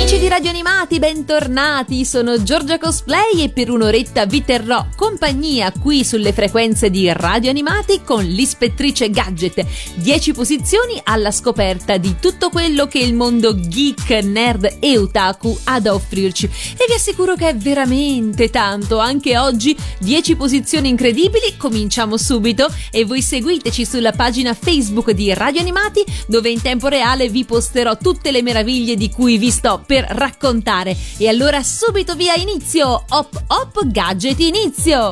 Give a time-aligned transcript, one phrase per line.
[0.00, 2.06] Amici di Radio Animati, bentornati!
[2.06, 8.00] Sono Giorgia Cosplay e per un'oretta vi terrò compagnia qui sulle frequenze di Radio Animati
[8.02, 9.62] con l'ispettrice Gadget.
[9.96, 15.78] 10 posizioni alla scoperta di tutto quello che il mondo geek, nerd e otaku ha
[15.80, 16.46] da offrirci.
[16.46, 18.98] E vi assicuro che è veramente tanto.
[18.98, 21.58] Anche oggi 10 posizioni incredibili.
[21.58, 27.28] Cominciamo subito e voi seguiteci sulla pagina Facebook di Radio Animati dove in tempo reale
[27.28, 30.96] vi posterò tutte le meraviglie di cui vi sto per raccontare.
[31.16, 33.02] E allora subito via inizio!
[33.08, 35.10] Hop hop gadget inizio!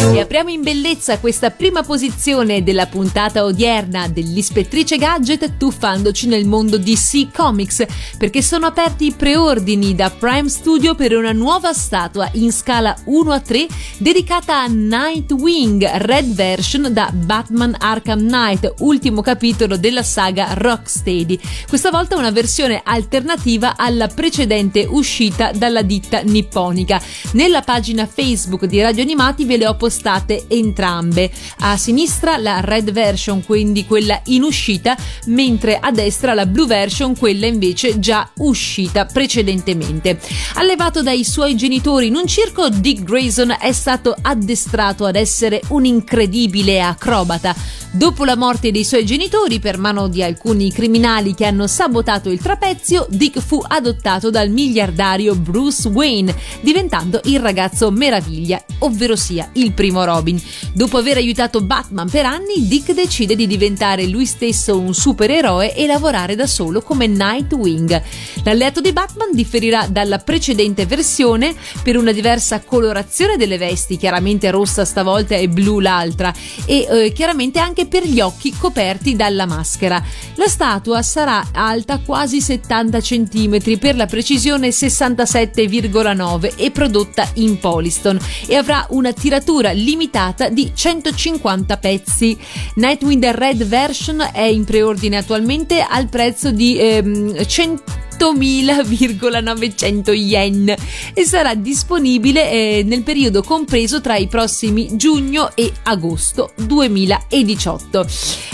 [0.00, 6.78] E apriamo in bellezza questa prima posizione della puntata odierna dell'Ispettrice Gadget tuffandoci nel mondo
[6.78, 7.84] DC Comics
[8.16, 13.32] perché sono aperti i preordini da Prime Studio per una nuova statua in scala 1
[13.32, 13.66] a 3
[13.98, 21.38] dedicata a Nightwing Red Version da Batman Arkham Knight, ultimo capitolo della saga Rocksteady.
[21.68, 27.02] Questa volta una versione alternativa alla precedente uscita dalla ditta nipponica.
[27.32, 31.30] Nella pagina Facebook di Radio Animati ve le ho postate state entrambe.
[31.60, 37.16] A sinistra la red version, quindi quella in uscita, mentre a destra la blue version,
[37.16, 40.20] quella invece già uscita precedentemente.
[40.54, 45.84] Allevato dai suoi genitori in un circo, Dick Grayson è stato addestrato ad essere un
[45.84, 47.54] incredibile acrobata.
[47.90, 52.38] Dopo la morte dei suoi genitori per mano di alcuni criminali che hanno sabotato il
[52.38, 59.72] trapezio, Dick fu adottato dal miliardario Bruce Wayne, diventando il ragazzo meraviglia, ovvero sia il
[59.78, 60.42] primo Robin.
[60.72, 65.86] Dopo aver aiutato Batman per anni, Dick decide di diventare lui stesso un supereroe e
[65.86, 68.02] lavorare da solo come Nightwing.
[68.42, 71.54] L'alleato di Batman differirà dalla precedente versione
[71.84, 76.34] per una diversa colorazione delle vesti, chiaramente rossa stavolta e blu l'altra,
[76.64, 80.02] e eh, chiaramente anche per gli occhi coperti dalla maschera.
[80.34, 88.18] La statua sarà alta quasi 70 cm, per la precisione 67,9 e prodotta in Poliston
[88.44, 92.36] e avrà una tiratura limitata di 150 pezzi.
[92.74, 100.74] Nightwind Red Version è in preordine attualmente al prezzo di ehm, 100 8.900 yen
[101.14, 108.06] e sarà disponibile eh, nel periodo compreso tra i prossimi giugno e agosto 2018.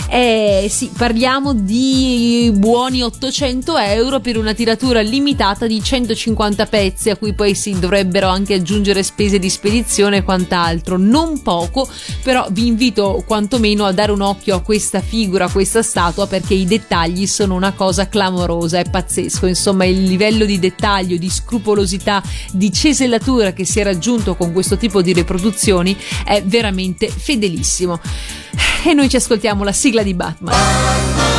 [0.07, 7.15] Eh, sì, parliamo di buoni 800 euro per una tiratura limitata di 150 pezzi a
[7.15, 10.97] cui poi si dovrebbero anche aggiungere spese di spedizione e quant'altro.
[10.97, 11.87] Non poco,
[12.21, 16.53] però vi invito quantomeno a dare un occhio a questa figura, a questa statua perché
[16.53, 22.21] i dettagli sono una cosa clamorosa, è pazzesco insomma il livello di dettaglio, di scrupolosità,
[22.51, 27.99] di cesellatura che si è raggiunto con questo tipo di riproduzioni è veramente fedelissimo.
[28.83, 31.34] E noi ci ascoltiamo la sigla di Batman.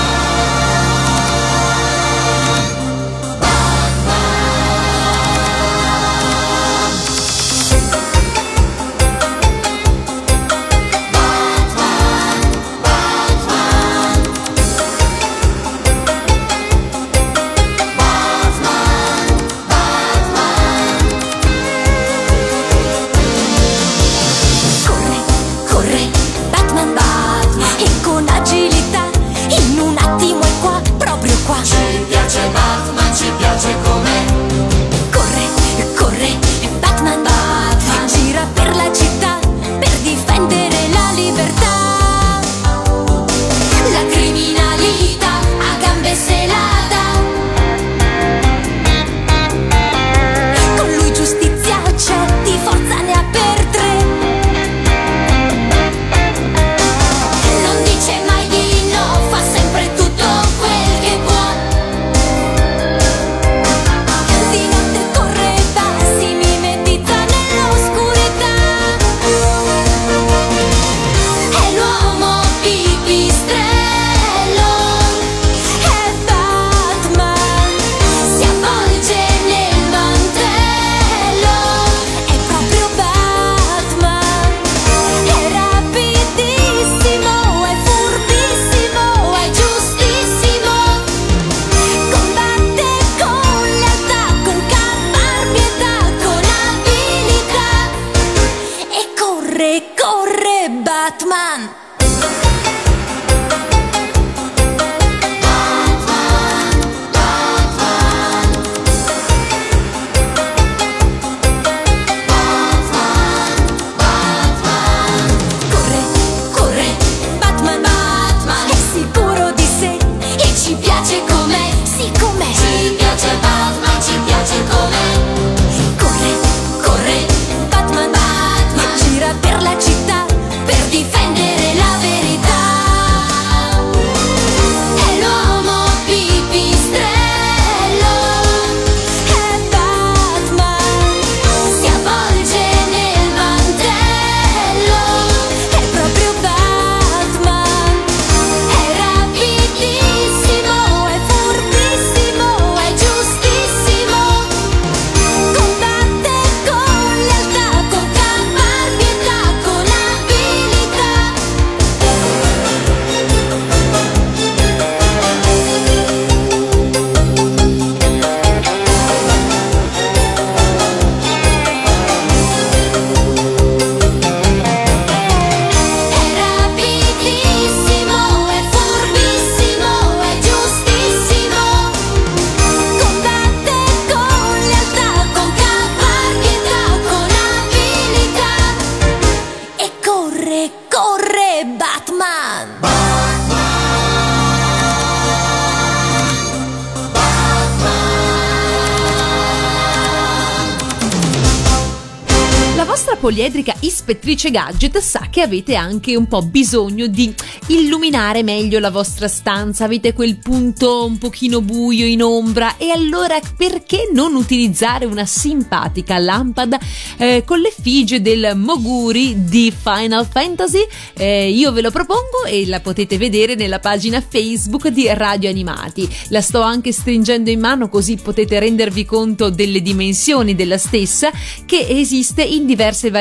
[203.27, 207.35] Poliedrica ispettrice gadget sa che avete anche un po' bisogno di
[207.67, 213.41] illuminare meglio la vostra stanza, avete quel punto un pochino buio in ombra e allora
[213.57, 216.79] perché non utilizzare una simpatica lampada
[217.17, 220.87] eh, con l'effigie del Moguri di Final Fantasy?
[221.15, 226.09] Eh, io ve lo propongo e la potete vedere nella pagina Facebook di Radio Animati.
[226.29, 231.33] La sto anche stringendo in mano così potete rendervi conto delle dimensioni della stessa
[231.65, 233.15] che esiste in diverse varianti.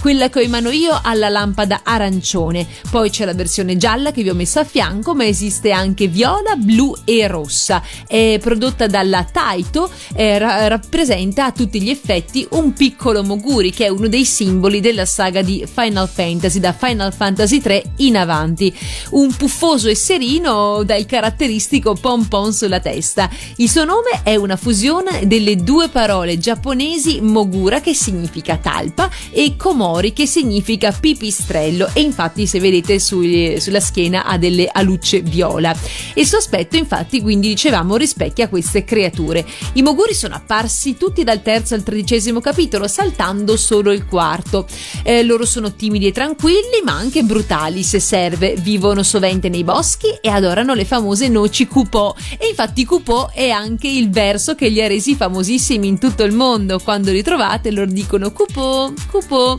[0.00, 4.10] Quella che ho in mano io ha la lampada arancione, poi c'è la versione gialla
[4.10, 7.82] che vi ho messo a fianco, ma esiste anche viola, blu e rossa.
[8.06, 13.86] È prodotta dalla Taito, eh, ra- rappresenta a tutti gli effetti un piccolo Moguri che
[13.86, 18.74] è uno dei simboli della saga di Final Fantasy, da Final Fantasy 3 in avanti.
[19.10, 23.28] Un puffoso e serino dal caratteristico pompon sulla testa.
[23.56, 29.54] Il suo nome è una fusione delle due parole giapponesi Mogura che significa talpa e
[29.56, 35.74] Komori che significa pipistrello e infatti se vedete sui, sulla schiena ha delle alucce viola.
[36.14, 39.44] Il suo aspetto infatti quindi dicevamo rispecchia queste creature.
[39.74, 44.66] I Moguri sono apparsi tutti dal terzo al tredicesimo capitolo saltando solo il quarto.
[45.02, 50.08] Eh, loro sono timidi e tranquilli ma anche brutali se serve, vivono sovente nei boschi
[50.20, 54.82] e adorano le famose noci Kupò e infatti Kupò è anche il verso che li
[54.82, 56.78] ha resi famosissimi in tutto il mondo.
[56.78, 59.58] Quando li trovate loro dicono Kupò, Kupò.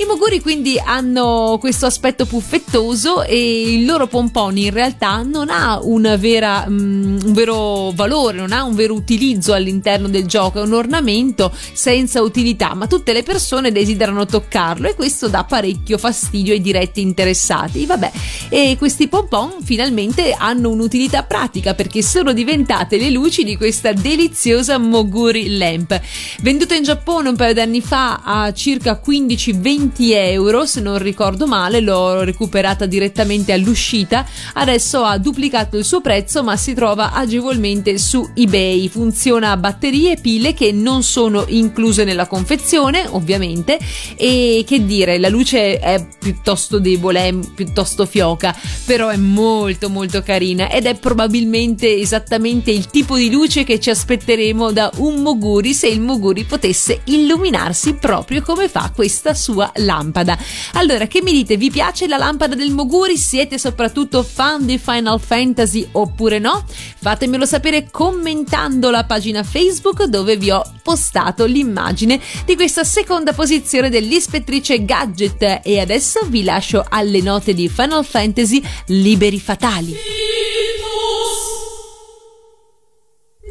[0.00, 5.78] I moguri quindi hanno questo aspetto puffettoso e il loro pomponi in realtà non ha
[6.16, 10.72] vera, um, un vero valore, non ha un vero utilizzo all'interno del gioco, è un
[10.72, 16.62] ornamento senza utilità, ma tutte le persone desiderano toccarlo e questo dà parecchio fastidio ai
[16.62, 17.84] diretti interessati.
[17.84, 18.10] Vabbè,
[18.48, 24.78] e questi pompon finalmente hanno un'utilità pratica perché sono diventate le luci di questa deliziosa
[24.78, 26.00] Moguri Lamp.
[26.40, 31.46] Venduta in Giappone un paio d'anni fa a circa 15-20 20 euro se non ricordo
[31.46, 34.26] male l'ho recuperata direttamente all'uscita.
[34.54, 38.88] Adesso ha duplicato il suo prezzo ma si trova agevolmente su ebay.
[38.88, 43.78] Funziona a batterie e pile che non sono incluse nella confezione ovviamente.
[44.16, 48.56] E che dire la luce è piuttosto debole è piuttosto fioca
[48.86, 50.70] però è molto molto carina.
[50.70, 55.88] Ed è probabilmente esattamente il tipo di luce che ci aspetteremo da un Moguri se
[55.88, 60.38] il Moguri potesse illuminarsi proprio come fa questa sua lampada.
[60.74, 61.56] Allora, che mi dite?
[61.56, 63.16] Vi piace la lampada del Moguri?
[63.16, 66.64] Siete soprattutto fan di Final Fantasy oppure no?
[67.00, 73.90] Fatemelo sapere commentando la pagina Facebook dove vi ho postato l'immagine di questa seconda posizione
[73.90, 79.96] dell'ispettrice Gadget e adesso vi lascio alle note di Final Fantasy Liberi Fatali.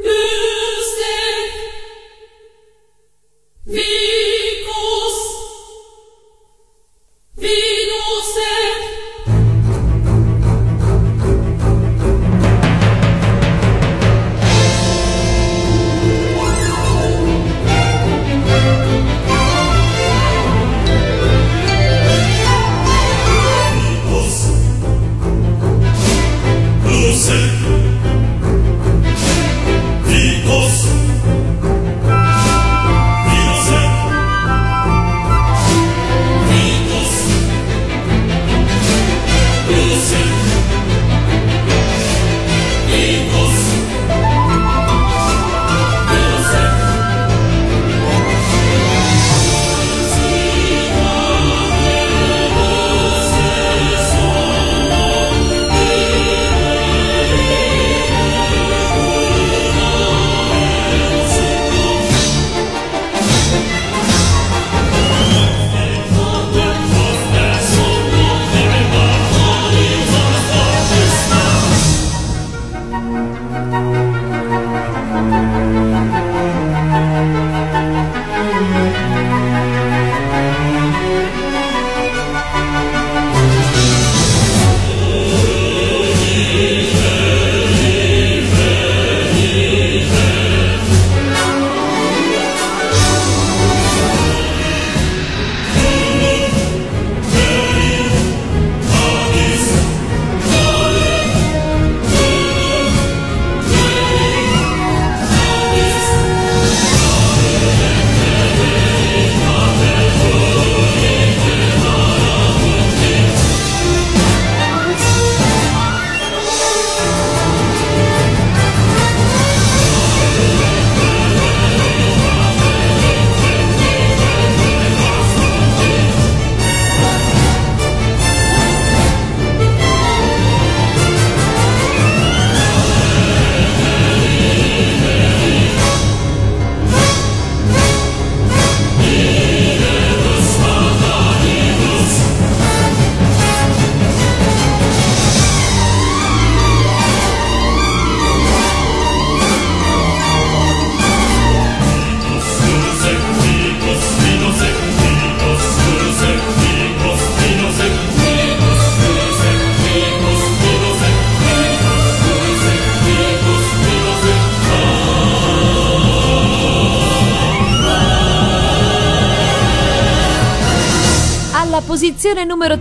[0.01, 0.58] Vitus,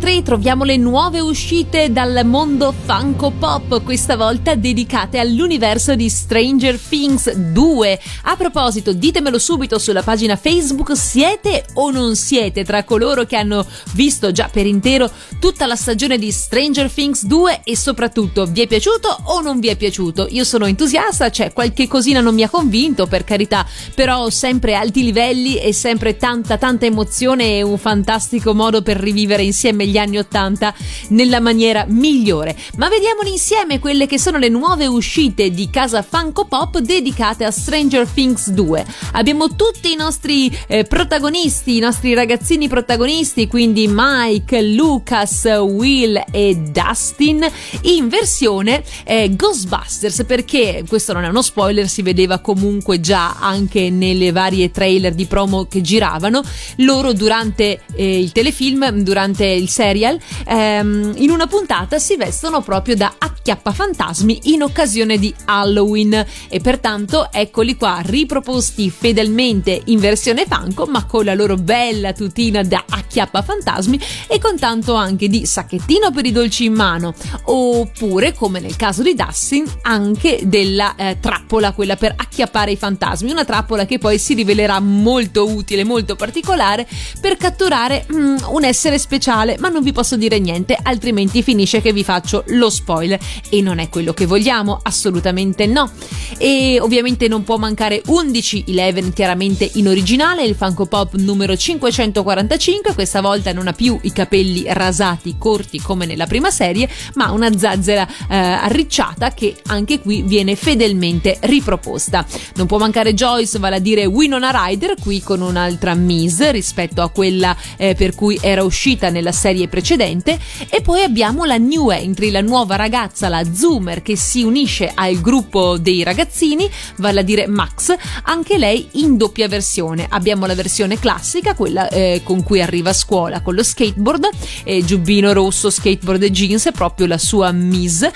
[0.09, 6.79] 2023 troviamo le nuove uscite dal mondo Funko Pop, questa volta dedicate all'universo di Stranger
[6.79, 8.00] Things 2.
[8.23, 13.67] A proposito, ditemelo subito sulla pagina Facebook, siete o non siete tra coloro che hanno
[13.93, 18.67] visto già per intero tutta la stagione di Stranger Things 2 e soprattutto vi è
[18.67, 20.27] piaciuto o non vi è piaciuto?
[20.31, 24.75] Io sono entusiasta, c'è cioè qualche cosina non mi ha convinto, per carità, però sempre
[24.75, 29.97] alti livelli e sempre tanta tanta emozione e un fantastico modo per rivivere insieme gli
[29.99, 30.75] anni 80
[31.09, 32.57] nella maniera migliore.
[32.76, 37.50] Ma vediamoli insieme quelle che sono le nuove uscite di casa Funko Pop dedicate a
[37.50, 38.87] Stranger Things 2.
[39.12, 46.57] Abbiamo tutti i nostri eh, protagonisti, i nostri ragazzini protagonisti, quindi Mike, Lucas, Will e
[46.57, 47.47] Dustin
[47.83, 53.90] in versione eh, Ghostbusters perché questo non è uno spoiler, si vedeva comunque già anche
[53.90, 56.43] nelle varie trailer di promo che giravano.
[56.76, 62.95] Loro durante eh, il telefilm, durante il serial, ehm, in una puntata si vestono proprio
[62.95, 66.25] da acchiappafantasmi in occasione di Halloween.
[66.49, 72.62] E pertanto eccoli qua riproposti fedelmente in versione Funko ma con la loro bella tutina
[72.62, 77.14] da acchiappafantasmi e con tanto anche di sacchettino per i dolci in mano.
[77.45, 83.30] Oppure come nel caso di Dustin anche della eh, trappola quella per acchiappare i fantasmi.
[83.30, 86.87] Una trappola che poi si rivelerà molto utile molto particolare
[87.21, 91.92] per catturare mm, un essere speciale ma non vi posso dire niente altrimenti finisce che
[91.92, 93.18] vi faccio lo spoiler.
[93.49, 95.90] E non è quello che vogliamo assolutamente no.
[96.37, 102.94] E ovviamente non può mancare 11 Eleven chiaramente in originale il Funko Pop numero 545
[102.94, 107.56] questa volta non ha più i capelli rasati corti come nella prima serie ma una
[107.56, 112.26] zazzera eh, arricciata che anche qui viene fedelmente riproposta.
[112.54, 117.11] Non può mancare Joyce vale a dire Winona Ryder qui con un'altra Miss rispetto a
[117.11, 122.30] quella eh, per cui era uscita nella serie precedente e poi abbiamo la new entry
[122.30, 127.46] la nuova ragazza la Zoomer che si unisce al gruppo dei ragazzini vale a dire
[127.46, 127.94] Max
[128.25, 130.06] anche lei in doppia versione.
[130.08, 134.28] Abbiamo la versione classica quella eh, con cui arriva a scuola con lo skateboard
[134.64, 138.08] eh, giubbino rosso skateboard e jeans proprio la sua Miss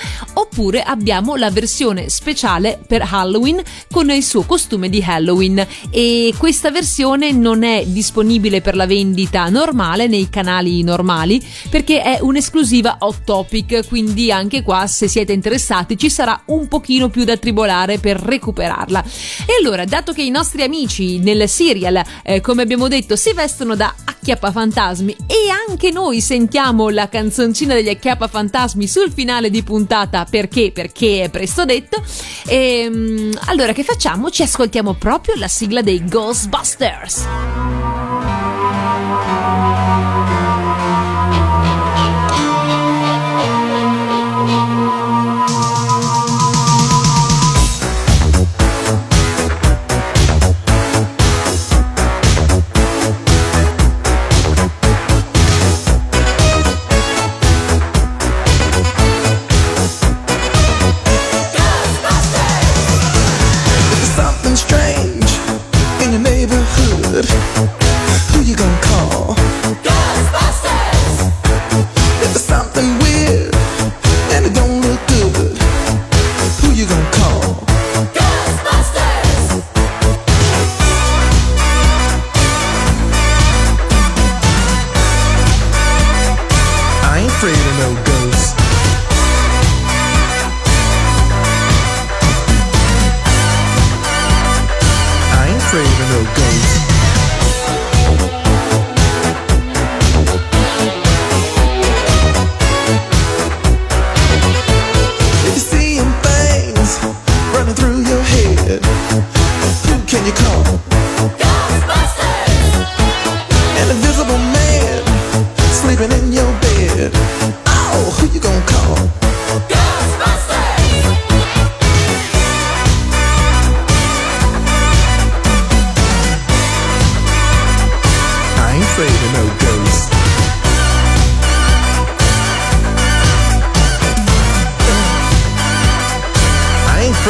[0.53, 5.67] oppure abbiamo la versione speciale per Halloween con il suo costume di Halloween.
[5.91, 12.19] E questa versione non è disponibile per la vendita normale nei canali normali perché è
[12.21, 17.39] un'esclusiva hot topic quindi anche qua se siete interessati ci sarà un pochino più da
[17.39, 19.03] tribolare per recuperarla.
[19.47, 23.75] E allora dato che i nostri amici nel serial eh, come abbiamo detto si vestono
[23.75, 30.73] da acchiappafantasmi e anche noi sentiamo la canzoncina degli acchiappafantasmi sul finale di puntata perché
[30.73, 32.03] perché è presto detto.
[32.47, 34.31] E ehm, allora che facciamo?
[34.31, 37.27] Ci ascoltiamo proprio la sigla dei Ghostbusters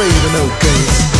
[0.03, 1.12] afraid of no.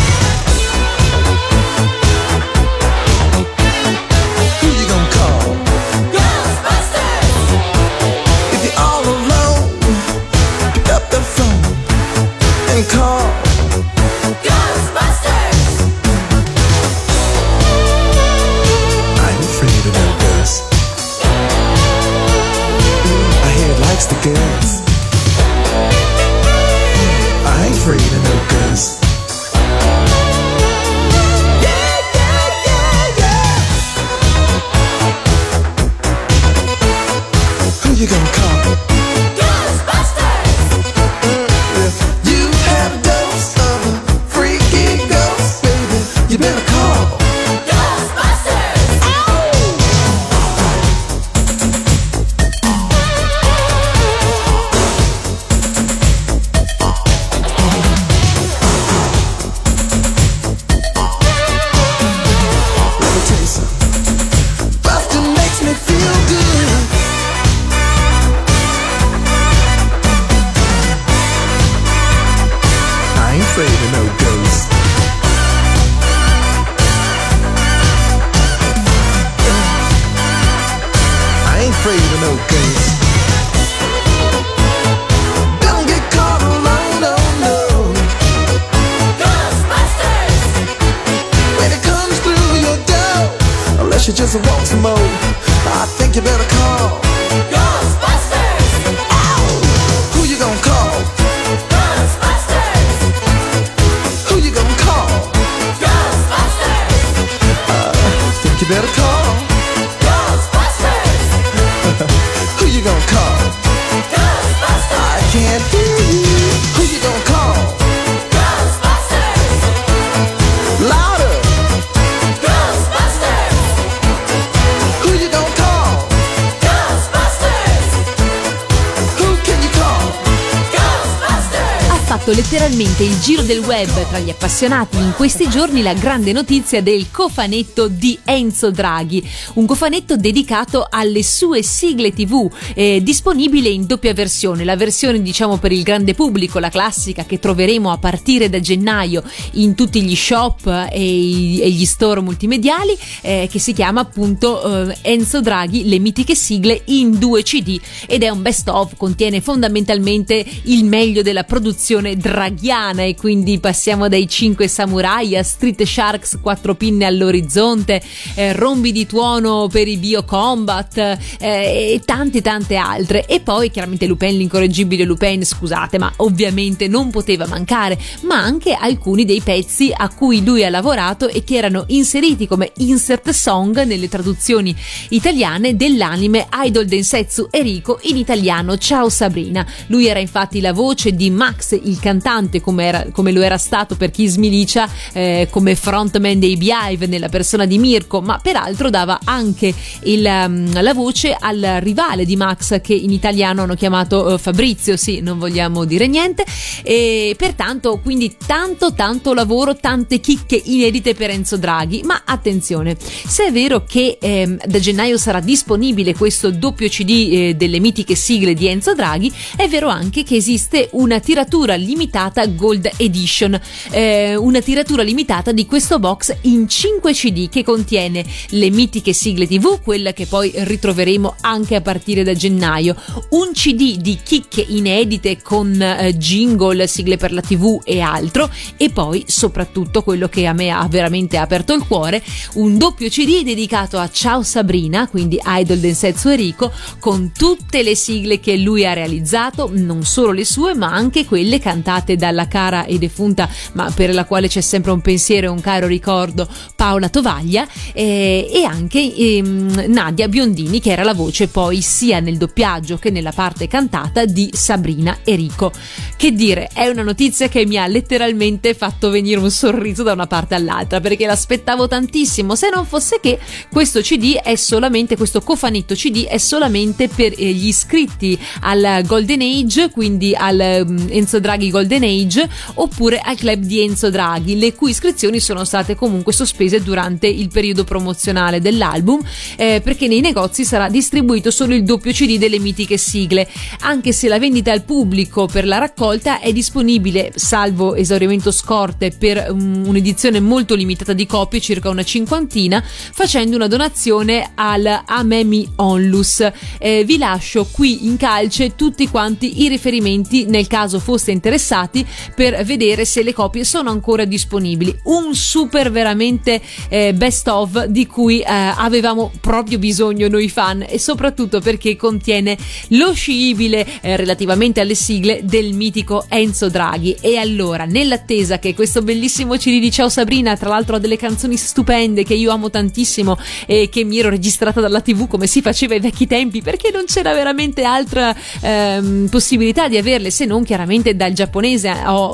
[133.04, 137.86] Il giro del web tra gli appassionati in questi giorni la grande notizia del cofanetto
[137.88, 139.22] di Enzo Draghi,
[139.54, 145.58] un cofanetto dedicato alle sue sigle tv, eh, disponibile in doppia versione, la versione diciamo
[145.58, 150.16] per il grande pubblico, la classica che troveremo a partire da gennaio in tutti gli
[150.16, 155.86] shop e, i- e gli store multimediali, eh, che si chiama appunto eh, Enzo Draghi,
[155.90, 161.20] le mitiche sigle in due CD ed è un best of, contiene fondamentalmente il meglio
[161.20, 168.02] della produzione draghiana e quindi passiamo dai 5 samurai a Street Sharks 4 pinne all'orizzonte,
[168.34, 173.26] eh, rombi di tuono per i biocombat eh, e tante tante altre.
[173.26, 179.24] E poi chiaramente Lupin l'incorreggibile Lupin scusate ma ovviamente non poteva mancare ma anche alcuni
[179.24, 184.08] dei pezzi a cui lui ha lavorato e che erano inseriti come insert song nelle
[184.08, 184.74] traduzioni
[185.10, 189.66] italiane dell'anime Idol Densetsu Eriko in italiano Ciao Sabrina.
[189.86, 194.10] Lui era infatti la voce di Max il cantante come, come lo era stato per
[194.10, 199.72] Kiss Milicia eh, come frontman dei Beehive nella persona di Mirko ma peraltro dava anche
[200.02, 204.96] il, um, la voce al rivale di Max che in italiano hanno chiamato eh, Fabrizio.
[204.96, 206.44] Sì non vogliamo dire niente.
[206.82, 212.02] E pertanto quindi tanto tanto lavoro tante chicche inedite per Enzo Draghi.
[212.04, 217.54] Ma attenzione se è vero che ehm, da gennaio sarà disponibile questo doppio cd eh,
[217.54, 222.90] delle mitiche sigle di Enzo Draghi è vero anche che esiste una tiratura limitata Gold
[222.96, 223.60] Edition.
[223.90, 229.46] Eh, una tiratura limitata di questo box in 5 cd che contiene le mitiche sigle
[229.46, 232.96] tv quella che poi ritroveremo anche a partire da gennaio.
[233.30, 238.50] Un cd di chicche inedite con eh, jingle sigle per la tv e altro.
[238.76, 242.22] E poi soprattutto quello che a me ha veramente aperto il cuore
[242.54, 248.40] un doppio cd dedicato a Ciao Sabrina quindi Idol Densetsu Enrico con tutte le sigle
[248.40, 252.98] che lui ha realizzato non solo le sue ma anche quelle cantate dalla cara e
[252.98, 257.66] defunta ma per la quale c'è sempre un pensiero e un caro ricordo Paola Tovaglia
[257.92, 263.10] eh, e anche ehm, Nadia Biondini che era la voce poi sia nel doppiaggio che
[263.10, 265.72] nella parte cantata di Sabrina Enrico
[266.16, 270.28] che dire è una notizia che mi ha letteralmente fatto venire un sorriso da una
[270.28, 273.36] parte all'altra perché l'aspettavo tantissimo se non fosse che
[273.68, 279.40] questo cd è solamente questo cofanetto cd è solamente per eh, gli iscritti al Golden
[279.40, 282.42] Age quindi al mm, Enzo Draghi Golden Age
[282.74, 287.48] oppure al club di Enzo Draghi le cui iscrizioni sono state comunque sospese durante il
[287.48, 289.20] periodo promozionale dell'album
[289.56, 293.48] eh, perché nei negozi sarà distribuito solo il doppio cd delle mitiche sigle.
[293.80, 299.46] Anche se la vendita al pubblico per la raccolta è disponibile salvo esaurimento scorte per
[299.50, 306.46] um, un'edizione molto limitata di copie circa una cinquantina facendo una donazione al Amemi Onlus.
[306.78, 312.64] Eh, vi lascio qui in calce tutti quanti i riferimenti nel caso foste interessati per
[312.64, 314.96] vedere se le copie sono ancora disponibili.
[315.04, 320.98] Un super veramente eh, best of di cui eh, avevamo proprio bisogno noi fan e
[320.98, 322.56] soprattutto perché contiene
[322.88, 327.16] lo sciibile eh, relativamente alle sigle del mitico Enzo Draghi.
[327.20, 331.56] E allora nell'attesa che questo bellissimo CD di Ciao Sabrina tra l'altro ha delle canzoni
[331.56, 335.94] stupende che io amo tantissimo e che mi ero registrata dalla tv come si faceva
[335.94, 341.14] ai vecchi tempi perché non c'era veramente altra ehm, possibilità di averle se non chiaramente
[341.14, 341.88] dal giapponese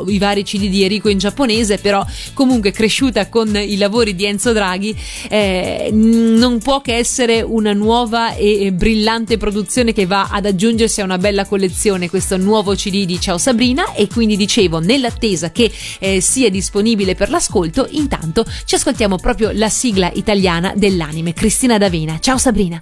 [0.06, 4.52] i vari CD di Enrico in giapponese però comunque cresciuta con i lavori di Enzo
[4.52, 4.96] Draghi
[5.28, 11.04] eh, non può che essere una nuova e brillante produzione che va ad aggiungersi a
[11.04, 13.92] una bella collezione questo nuovo CD di Ciao Sabrina.
[13.94, 19.68] E quindi dicevo nell'attesa che eh, sia disponibile per l'ascolto intanto ci ascoltiamo proprio la
[19.68, 22.18] sigla italiana dell'anime Cristina D'Avena.
[22.20, 22.78] Ciao Sabrina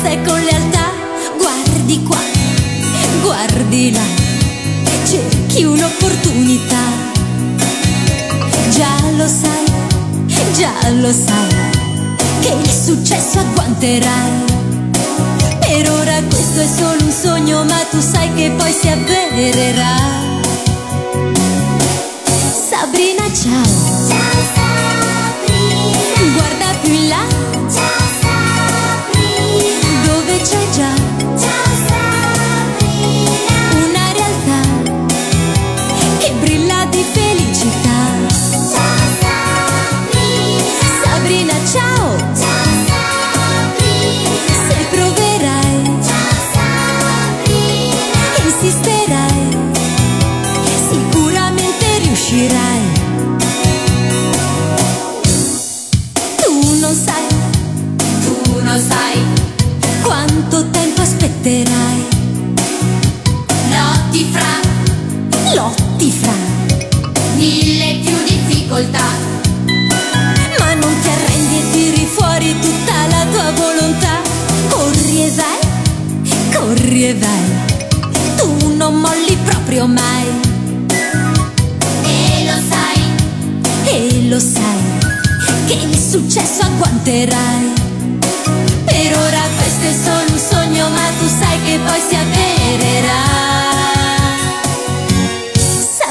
[0.00, 0.90] fermezza e con lealtà.
[1.36, 2.18] Guardi qua,
[3.22, 4.02] guardi là,
[5.04, 6.82] cerchi un'opportunità.
[8.70, 9.64] Già lo sai,
[10.54, 11.54] già lo sai,
[12.40, 14.58] che il successo agguanterai.
[15.60, 20.28] Per ora questo è solo un sogno, ma tu sai che poi si avvererà.
[22.70, 23.64] Sabrina ciao
[24.08, 25.98] Ciao Sabrina
[26.34, 27.29] Guarda più in là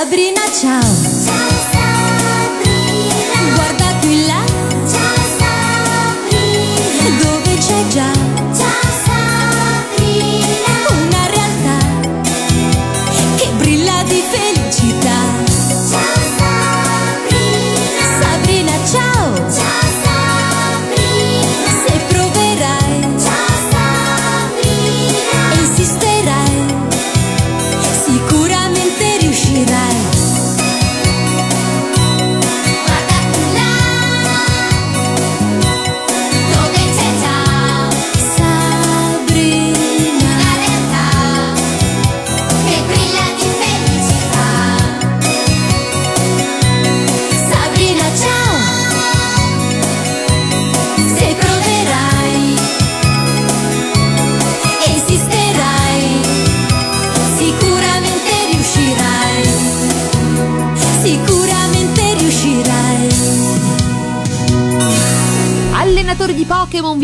[0.10, 1.39] Sabrina, ciao.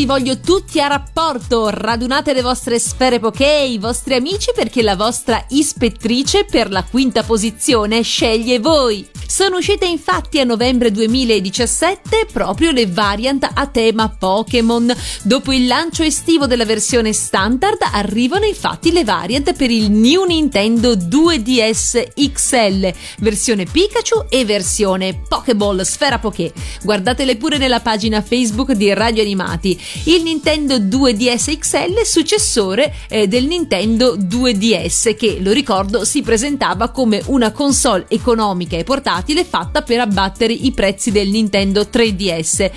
[0.06, 1.70] Voglio tutti a rapporto.
[1.70, 7.24] Radunate le vostre sfere Poké, i vostri amici, perché la vostra ispettrice per la quinta
[7.24, 9.08] posizione sceglie voi.
[9.36, 14.96] Sono uscite infatti a novembre 2017 proprio le variant a tema Pokémon.
[15.24, 20.94] Dopo il lancio estivo della versione standard, arrivano infatti le variant per il New Nintendo
[20.94, 26.54] 2DS XL, versione Pikachu e versione Pokéball Sfera Poké.
[26.82, 29.78] Guardatele pure nella pagina Facebook di Radio Animati.
[30.06, 37.22] Il Nintendo 2DS XL successore eh, del Nintendo 2DS che, lo ricordo, si presentava come
[37.26, 38.86] una console economica e
[39.26, 42.70] portatile fatta per abbattere i prezzi del Nintendo 3DS.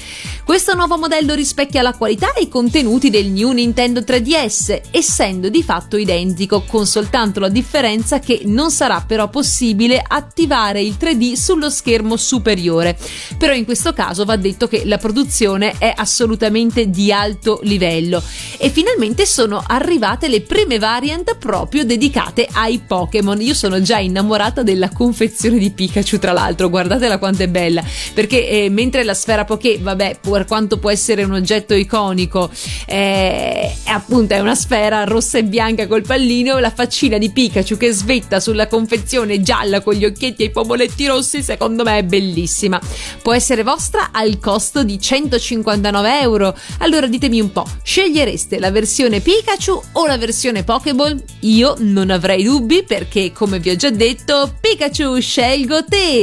[0.45, 5.63] Questo nuovo modello rispecchia la qualità e i contenuti del New Nintendo 3DS, essendo di
[5.63, 11.69] fatto identico, con soltanto la differenza che non sarà però possibile attivare il 3D sullo
[11.69, 12.97] schermo superiore.
[13.37, 18.23] Però in questo caso va detto che la produzione è assolutamente di alto livello
[18.57, 23.39] e finalmente sono arrivate le prime variant proprio dedicate ai Pokémon.
[23.43, 27.83] Io sono già innamorata della confezione di Pikachu, tra l'altro, guardatela quanto è bella,
[28.15, 32.51] perché eh, mentre la sfera Poké, vabbè, per quanto può essere un oggetto iconico,
[32.87, 37.77] eh, è appunto è una sfera rossa e bianca col pallino, la faccina di Pikachu
[37.77, 42.03] che svetta sulla confezione gialla con gli occhietti e i pomoletti rossi, secondo me è
[42.05, 42.81] bellissima.
[43.23, 46.57] Può essere vostra al costo di 159 euro.
[46.79, 51.23] Allora ditemi un po', scegliereste la versione Pikachu o la versione Pokéball?
[51.41, 56.18] Io non avrei dubbi perché, come vi ho già detto, Pikachu scelgo te!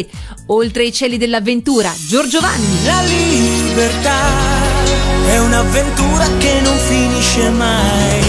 [0.48, 2.84] Oltre i cieli dell'avventura, Giorgio Vanni!
[2.86, 4.20] La libertà
[5.28, 8.22] è un'avventura che non finisce mai.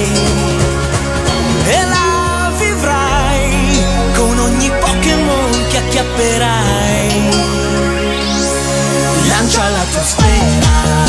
[1.64, 7.10] E la vivrai con ogni Pokémon che acchiapperai.
[9.28, 11.05] Lancia la tua sfera.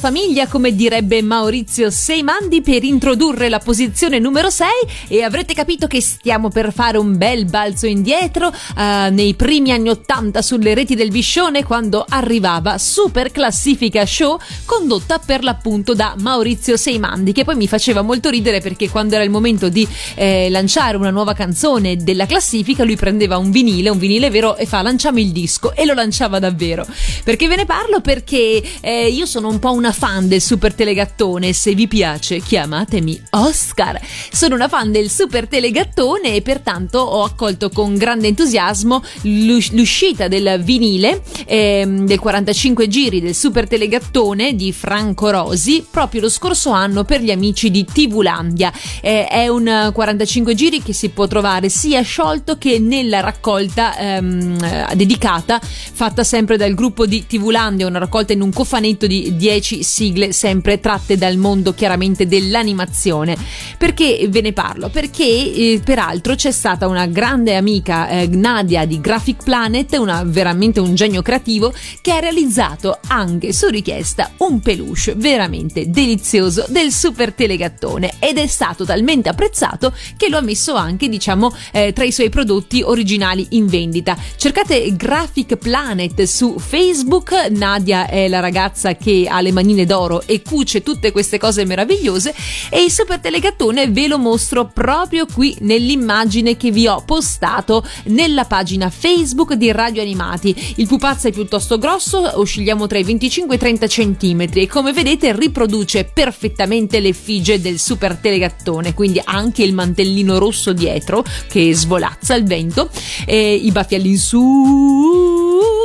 [0.00, 4.66] Famiglia, come direbbe Maurizio Seimandi, per introdurre la posizione numero 6
[5.08, 9.90] e avrete capito che stiamo per fare un bel balzo indietro uh, nei primi anni
[9.90, 16.78] 80 sulle reti del Biscione quando arrivava Super Classifica Show condotta per l'appunto da Maurizio
[16.78, 20.96] Seimandi che poi mi faceva molto ridere perché quando era il momento di eh, lanciare
[20.96, 25.18] una nuova canzone della classifica lui prendeva un vinile, un vinile vero e fa lanciamo
[25.18, 26.86] il disco e lo lanciava davvero.
[27.22, 28.00] Perché ve ne parlo?
[28.00, 33.20] Perché eh, io sono un po' una fan del Super Telegattone, se vi piace chiamatemi
[33.30, 34.00] Oscar.
[34.30, 40.60] Sono una fan del Super Telegattone e pertanto ho accolto con grande entusiasmo l'uscita del
[40.62, 47.04] vinile eh, del 45 giri del Super Telegattone di Franco Rosi proprio lo scorso anno
[47.04, 48.72] per gli amici di Tivulandia.
[49.00, 54.94] Eh, è un 45 giri che si può trovare sia sciolto che nella raccolta ehm,
[54.94, 60.32] dedicata fatta sempre dal gruppo di Tivulandia, una raccolta in un cofanetto di 10 sigle
[60.32, 63.36] sempre tratte dal mondo chiaramente dell'animazione.
[63.78, 64.88] Perché ve ne parlo?
[64.88, 70.80] Perché eh, peraltro c'è stata una grande amica eh, Nadia di Graphic Planet, una, veramente
[70.80, 77.32] un genio creativo, che ha realizzato anche su richiesta un peluche veramente delizioso del super
[77.32, 82.12] telegattone ed è stato talmente apprezzato che lo ha messo anche diciamo eh, tra i
[82.12, 84.16] suoi prodotti originali in vendita.
[84.36, 90.42] Cercate Graphic Planet su Facebook, Nadia è la ragazza che ha le manine d'oro e
[90.42, 92.34] cuce tutte queste cose meravigliose
[92.68, 98.44] e il super telegattone ve lo mostro proprio qui nell'immagine che vi ho postato nella
[98.44, 100.74] pagina Facebook di Radio Animati.
[100.76, 104.92] Il pupazzo è piuttosto grosso, oscilliamo tra i 25 e i 30 cm e come
[104.92, 112.34] vedete riproduce perfettamente l'effigie del super telegattone, quindi anche il mantellino rosso dietro che svolazza
[112.34, 112.90] il vento,
[113.26, 115.38] i baffi all'insù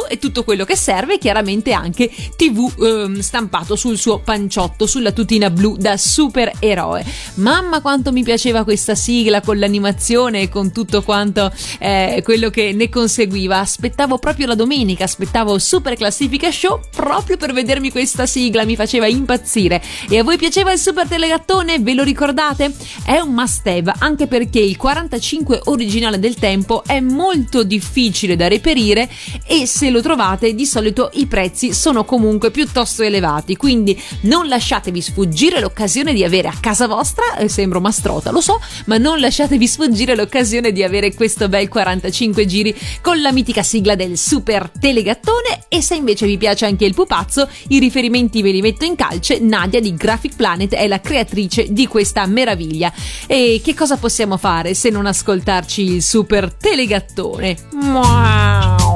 [0.07, 5.49] e tutto quello che serve, chiaramente anche TV ehm, stampato sul suo panciotto, sulla tutina
[5.49, 7.05] blu da supereroe.
[7.35, 12.73] Mamma quanto mi piaceva questa sigla con l'animazione e con tutto quanto eh, quello che
[12.73, 13.59] ne conseguiva.
[13.59, 19.07] Aspettavo proprio la domenica, aspettavo Super Classifica Show proprio per vedermi questa sigla, mi faceva
[19.07, 19.81] impazzire.
[20.09, 21.79] E a voi piaceva il Super Telegattone?
[21.79, 22.73] Ve lo ricordate?
[23.03, 28.47] È un must have, anche perché il 45 originale del tempo è molto difficile da
[28.47, 29.09] reperire
[29.45, 35.01] e se lo trovate di solito i prezzi sono comunque piuttosto elevati, quindi non lasciatevi
[35.01, 39.67] sfuggire l'occasione di avere a casa vostra, eh, sembro mastrota, lo so, ma non lasciatevi
[39.67, 45.63] sfuggire l'occasione di avere questo bel 45 giri con la mitica sigla del super telegattone
[45.67, 49.39] e se invece vi piace anche il pupazzo, i riferimenti ve li metto in calce,
[49.39, 52.93] Nadia di Graphic Planet è la creatrice di questa meraviglia.
[53.25, 57.57] E che cosa possiamo fare se non ascoltarci il super telegattone?
[57.73, 58.94] Wow!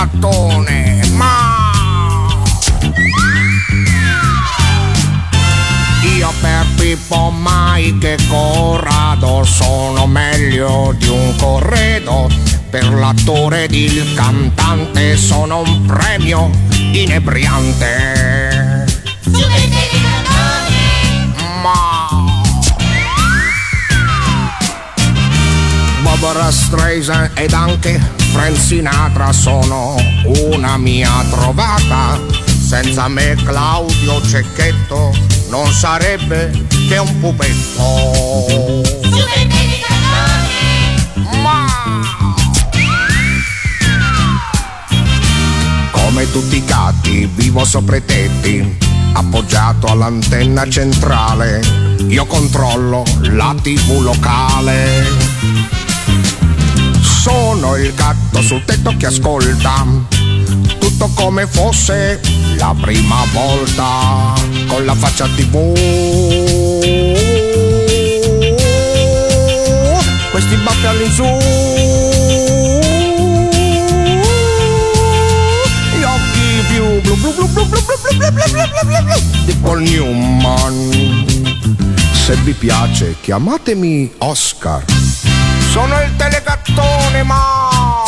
[0.00, 1.72] Il telegattone, ma
[6.16, 12.28] io per Pippo Mike e Corrado sono meglio di un corredo.
[12.70, 16.50] Per l'attore ed il cantante sono un premio
[16.92, 18.84] inebriante.
[21.62, 22.08] Ma
[26.02, 29.96] Barbara Streisand ed anche Frank Sinatra sono
[30.52, 32.18] una mia trovata.
[32.46, 35.12] Senza me Claudio Cecchetto
[35.48, 38.82] non sarebbe che un pupetto.
[41.42, 41.66] Ma
[45.90, 48.78] come tutti i gatti vivo sopra i tetti,
[49.14, 51.60] appoggiato all'antenna centrale.
[52.08, 55.79] Io controllo la TV locale.
[57.30, 59.86] Sono il gatto sul tetto che ascolta
[60.80, 62.20] tutto come fosse
[62.56, 64.34] la prima volta
[64.66, 65.72] con la faccia tv.
[70.32, 71.22] Questi baffi all'insù.
[75.96, 79.54] Gli occhi più blu blu blu blu blu blu blu blu blu blu blu di
[79.54, 81.24] Paul Newman.
[82.10, 84.82] Se vi piace chiamatemi Oscar.
[85.70, 88.02] Sono il telegattone ma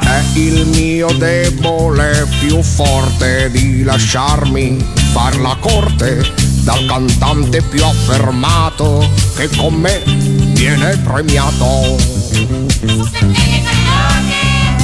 [0.00, 4.78] è il mio debole più forte di lasciarmi
[5.12, 6.24] far la corte
[6.62, 11.96] dal cantante più affermato che con me viene premiato.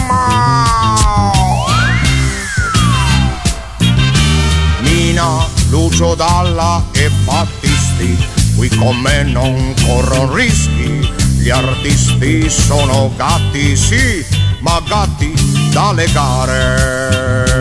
[0.09, 1.32] Ma
[4.80, 13.77] Mina, Lucio Dalla e Battisti, qui con me non corro rischi, Gli artisti sono gatti,
[13.77, 14.25] sì,
[14.61, 15.35] ma gatti
[15.71, 17.53] da legare.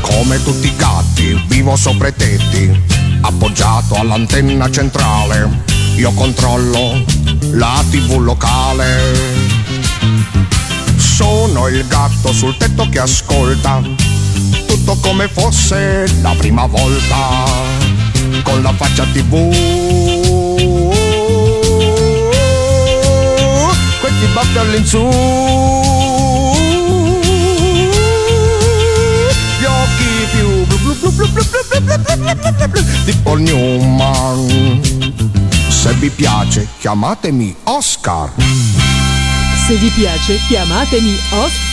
[0.00, 2.80] Come tutti i gatti, vivo sopra i tetti,
[3.20, 5.64] appoggiato all'antenna centrale.
[5.96, 7.04] Io controllo
[7.50, 9.50] la tv locale.
[10.96, 13.82] Sono il gatto sul tetto che ascolta
[14.66, 17.44] tutto come fosse la prima volta
[18.42, 19.50] con la faccia tv.
[24.00, 25.08] Questi baffi all'insù.
[29.58, 33.40] Gli occhi più blu blu blu blu blu blu blu blu blu blu blu Paul
[33.40, 34.80] Newman.
[35.68, 38.30] Se vi piace chiamatemi Oscar.
[39.66, 41.71] Se vi piace, chiamatemi Oscar.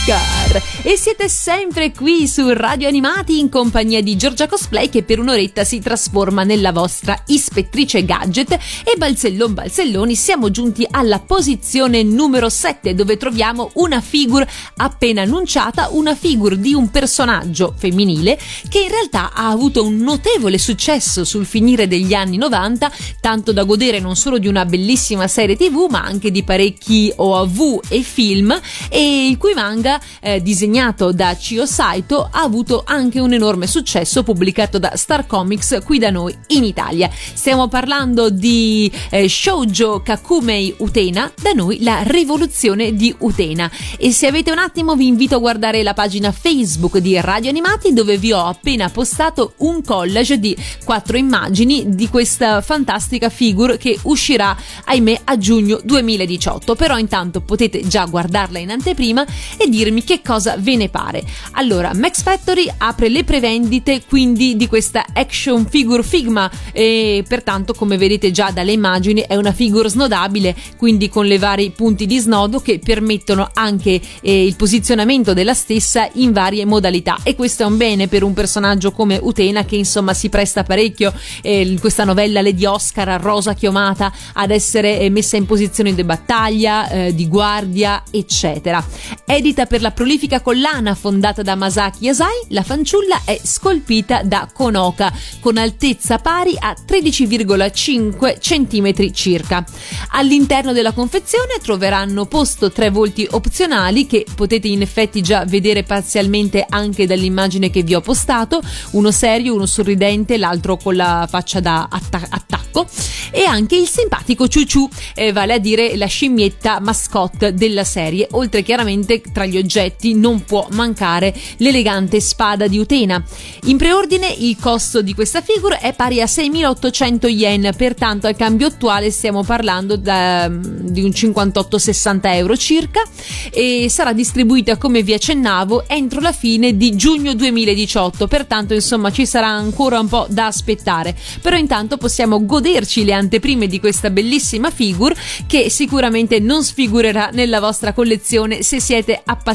[0.82, 5.62] E siete sempre qui su Radio Animati in compagnia di Giorgia Cosplay che per un'oretta
[5.62, 8.52] si trasforma nella vostra ispettrice gadget.
[8.82, 15.90] E Balzellon Balzelloni siamo giunti alla posizione numero 7 dove troviamo una figure appena annunciata,
[15.92, 18.38] una figure di un personaggio femminile
[18.70, 22.90] che in realtà ha avuto un notevole successo sul finire degli anni 90,
[23.20, 27.80] tanto da godere non solo di una bellissima serie tv ma anche di parecchi OAV
[27.88, 29.89] e film e il cui manga
[30.20, 35.80] eh, disegnato da Chio Saito ha avuto anche un enorme successo pubblicato da Star Comics
[35.84, 37.10] qui da noi in Italia.
[37.12, 43.70] Stiamo parlando di eh, Shoujo Kakumei Utena, da noi la rivoluzione di Utena.
[43.96, 47.92] E se avete un attimo vi invito a guardare la pagina Facebook di Radio Animati
[47.92, 53.98] dove vi ho appena postato un collage di quattro immagini di questa fantastica figure che
[54.02, 56.74] uscirà ahimè a giugno 2018.
[56.74, 59.24] Però intanto potete già guardarla in anteprima
[59.56, 61.24] e dirmi che cosa ve ne pare.
[61.52, 67.96] Allora, Max Factory apre le prevendite quindi di questa action figure Figma e pertanto come
[67.96, 72.60] vedete già dalle immagini è una figure snodabile, quindi con le vari punti di snodo
[72.60, 77.78] che permettono anche eh, il posizionamento della stessa in varie modalità e questo è un
[77.78, 82.66] bene per un personaggio come Utena che insomma si presta parecchio eh, questa novella Lady
[82.66, 88.84] Oscar rosa chiomata ad essere eh, messa in posizione di battaglia, eh, di guardia, eccetera.
[89.24, 95.12] Edita per la prolifica collana fondata da Masaki Yasai, la fanciulla è scolpita da Konoka
[95.38, 99.64] con altezza pari a 13,5 cm circa.
[100.08, 106.66] All'interno della confezione troveranno posto tre volti opzionali che potete in effetti già vedere parzialmente
[106.68, 108.60] anche dall'immagine che vi ho postato,
[108.92, 112.88] uno serio, uno sorridente, l'altro con la faccia da atta- attacco
[113.30, 118.64] e anche il simpatico Ciuciu, eh, vale a dire la scimmietta mascotte della serie, oltre
[118.64, 123.22] chiaramente tra gli oggetti non può mancare l'elegante spada di Utena.
[123.64, 128.66] In preordine il costo di questa figura è pari a 6.800 yen, pertanto al cambio
[128.66, 133.02] attuale stiamo parlando da, di un 58-60 euro circa
[133.50, 139.26] e sarà distribuita come vi accennavo entro la fine di giugno 2018, pertanto insomma ci
[139.26, 144.70] sarà ancora un po' da aspettare, però intanto possiamo goderci le anteprime di questa bellissima
[144.70, 145.14] figure
[145.46, 149.49] che sicuramente non sfigurerà nella vostra collezione se siete appassionati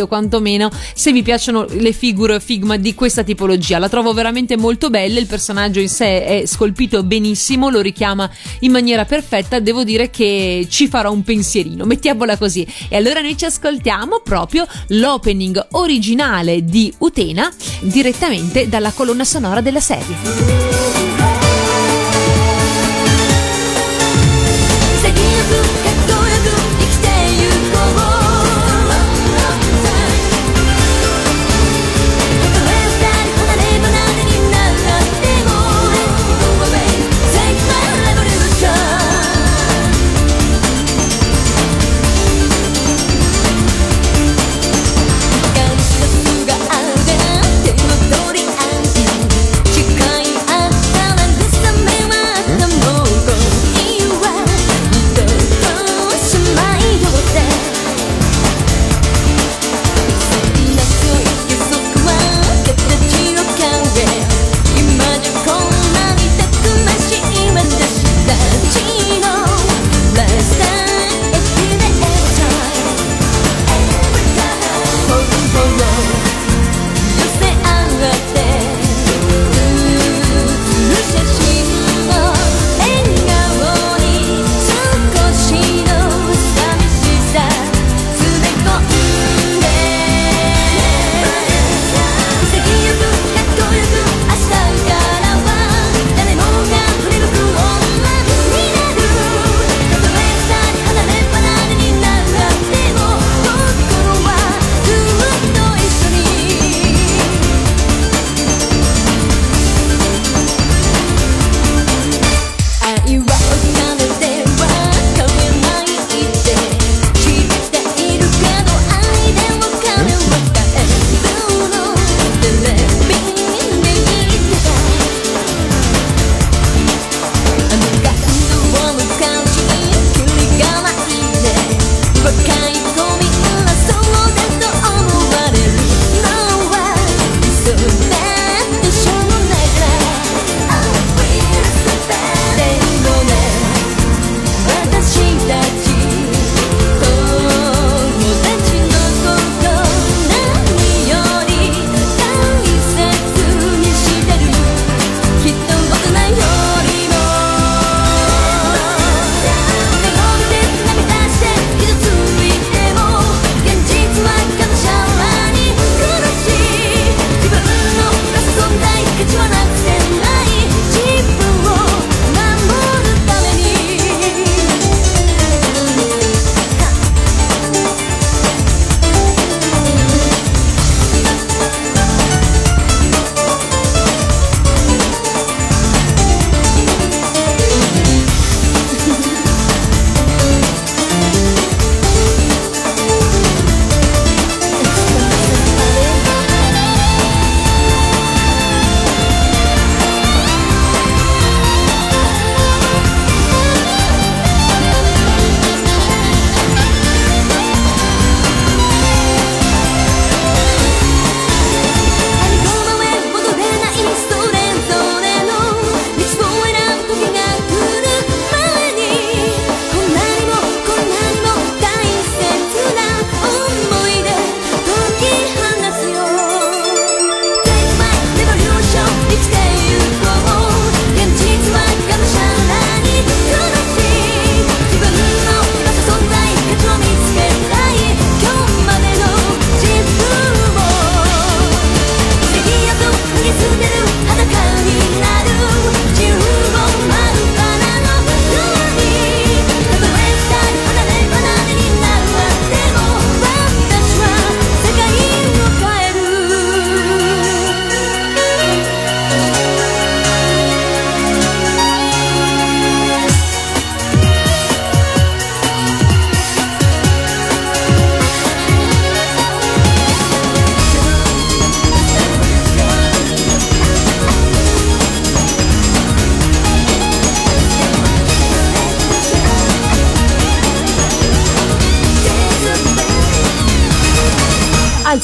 [0.00, 3.78] o quantomeno se vi piacciono le figure Figma di questa tipologia.
[3.78, 8.30] La trovo veramente molto bella, il personaggio in sé è scolpito benissimo, lo richiama
[8.60, 12.66] in maniera perfetta, devo dire che ci farò un pensierino, mettiamola così.
[12.88, 19.80] E allora noi ci ascoltiamo proprio l'opening originale di Utena direttamente dalla colonna sonora della
[19.80, 21.39] serie.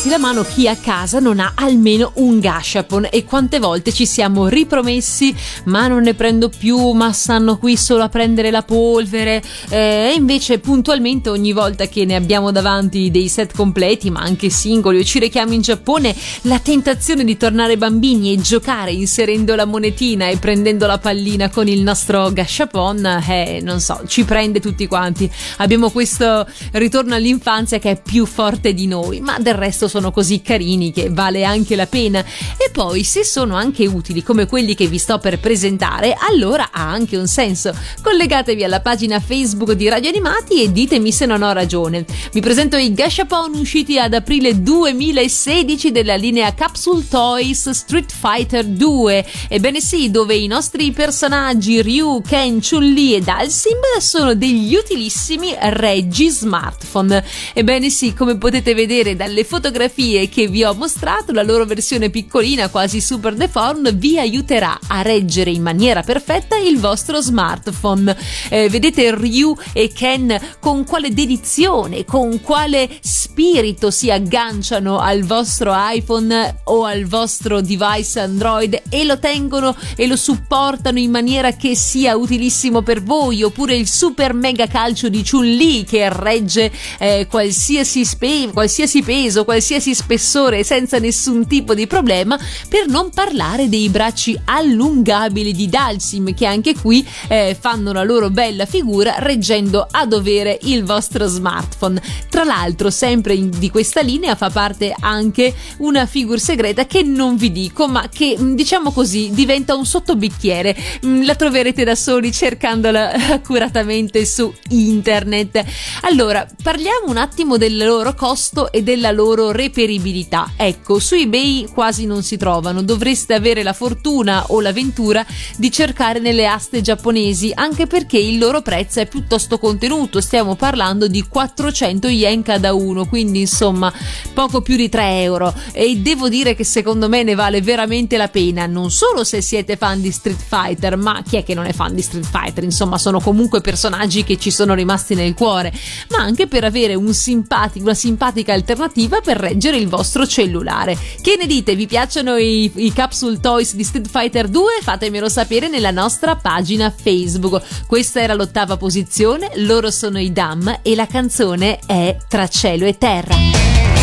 [0.07, 3.09] Alzi la mano chi a casa non ha almeno un gashapon.
[3.11, 5.35] E quante volte ci siamo ripromessi
[5.65, 9.43] ma non ne prendo più, ma stanno qui solo a prendere la polvere.
[9.69, 14.51] Eh, e invece puntualmente ogni volta che ne abbiamo davanti dei set completi ma anche
[14.51, 19.65] singoli o ci rechiamo in Giappone la tentazione di tornare bambini e giocare inserendo la
[19.65, 24.87] monetina e prendendo la pallina con il nostro gashapon eh, non so, ci prende tutti
[24.87, 25.31] quanti.
[25.59, 30.43] Abbiamo questo ritorno all'infanzia che è più forte di noi ma del resto sono così
[30.43, 32.21] carini che vale anche la pena.
[32.57, 36.91] E poi se sono anche utili come quelli che vi sto per presentare allora ha
[36.91, 37.75] anche un senso.
[38.03, 42.05] Collegatevi alla pagina Facebook di Radio Animati e ditemi se non ho ragione.
[42.33, 49.27] Vi presento i Gashapon usciti ad aprile 2016 della linea Capsule Toys Street Fighter 2
[49.49, 56.29] ebbene sì dove i nostri personaggi Ryu, Ken, Chun-Li e Dalsim sono degli utilissimi reggi
[56.29, 57.25] smartphone.
[57.55, 62.69] Ebbene sì come potete vedere dalle fotografie che vi ho mostrato la loro versione piccolina
[62.69, 68.17] quasi super deformed vi aiuterà a reggere in maniera perfetta il vostro smartphone.
[68.51, 75.73] Eh, vedete Ryu e Ken con quale dedizione con quale spirito si agganciano al vostro
[75.75, 81.75] iPhone o al vostro device Android e lo tengono e lo supportano in maniera che
[81.77, 88.05] sia utilissimo per voi oppure il super mega calcio di Chun-Li che regge eh, qualsiasi,
[88.05, 94.39] spe- qualsiasi peso, qualsiasi spessore senza nessun tipo di problema per non parlare dei bracci
[94.45, 100.59] allungabili di Dalsim che anche qui eh, fanno la loro bella figura reggendo a dovere
[100.63, 102.01] il vostro smartphone.
[102.29, 107.37] Tra l'altro sempre in, di questa linea fa parte anche una figura segreta che non
[107.37, 110.77] vi dico ma che mm, diciamo così diventa un sottobicchiere.
[111.05, 115.65] Mm, la troverete da soli cercandola accuratamente su internet.
[116.03, 120.53] Allora, parliamo un attimo del loro costo e della loro reperibilità.
[120.57, 125.27] Ecco, su eBay quasi non si trovano, dovreste avere la fortuna o l'avventura
[125.57, 131.09] di cercare nelle aste giapponesi, anche perché il loro prezzo è piuttosto contenuto, stiamo parlando
[131.09, 133.93] di 400 yen cada uno, quindi insomma
[134.33, 135.53] poco più di 3 euro.
[135.73, 139.77] E devo dire che secondo me ne vale veramente la pena, non solo se siete
[139.77, 142.63] fan di Street Fighter, ma chi è che non è fan di Street Fighter?
[142.63, 145.73] Insomma, sono comunque personaggi che ci sono rimasti nel cuore,
[146.11, 150.97] ma anche per avere un simpatico, una simpatica alternativa per reggere il vostro cellulare.
[151.21, 151.75] Che ne dite?
[151.75, 154.79] Vi piacciono i, i capsule toys di Street Fighter 2?
[154.83, 157.87] Fatemelo sapere nella nostra pagina Facebook.
[157.87, 162.99] Questa era l'ottava posizione, loro sono i Dam e la canzone è Tra cielo e
[162.99, 163.96] terra.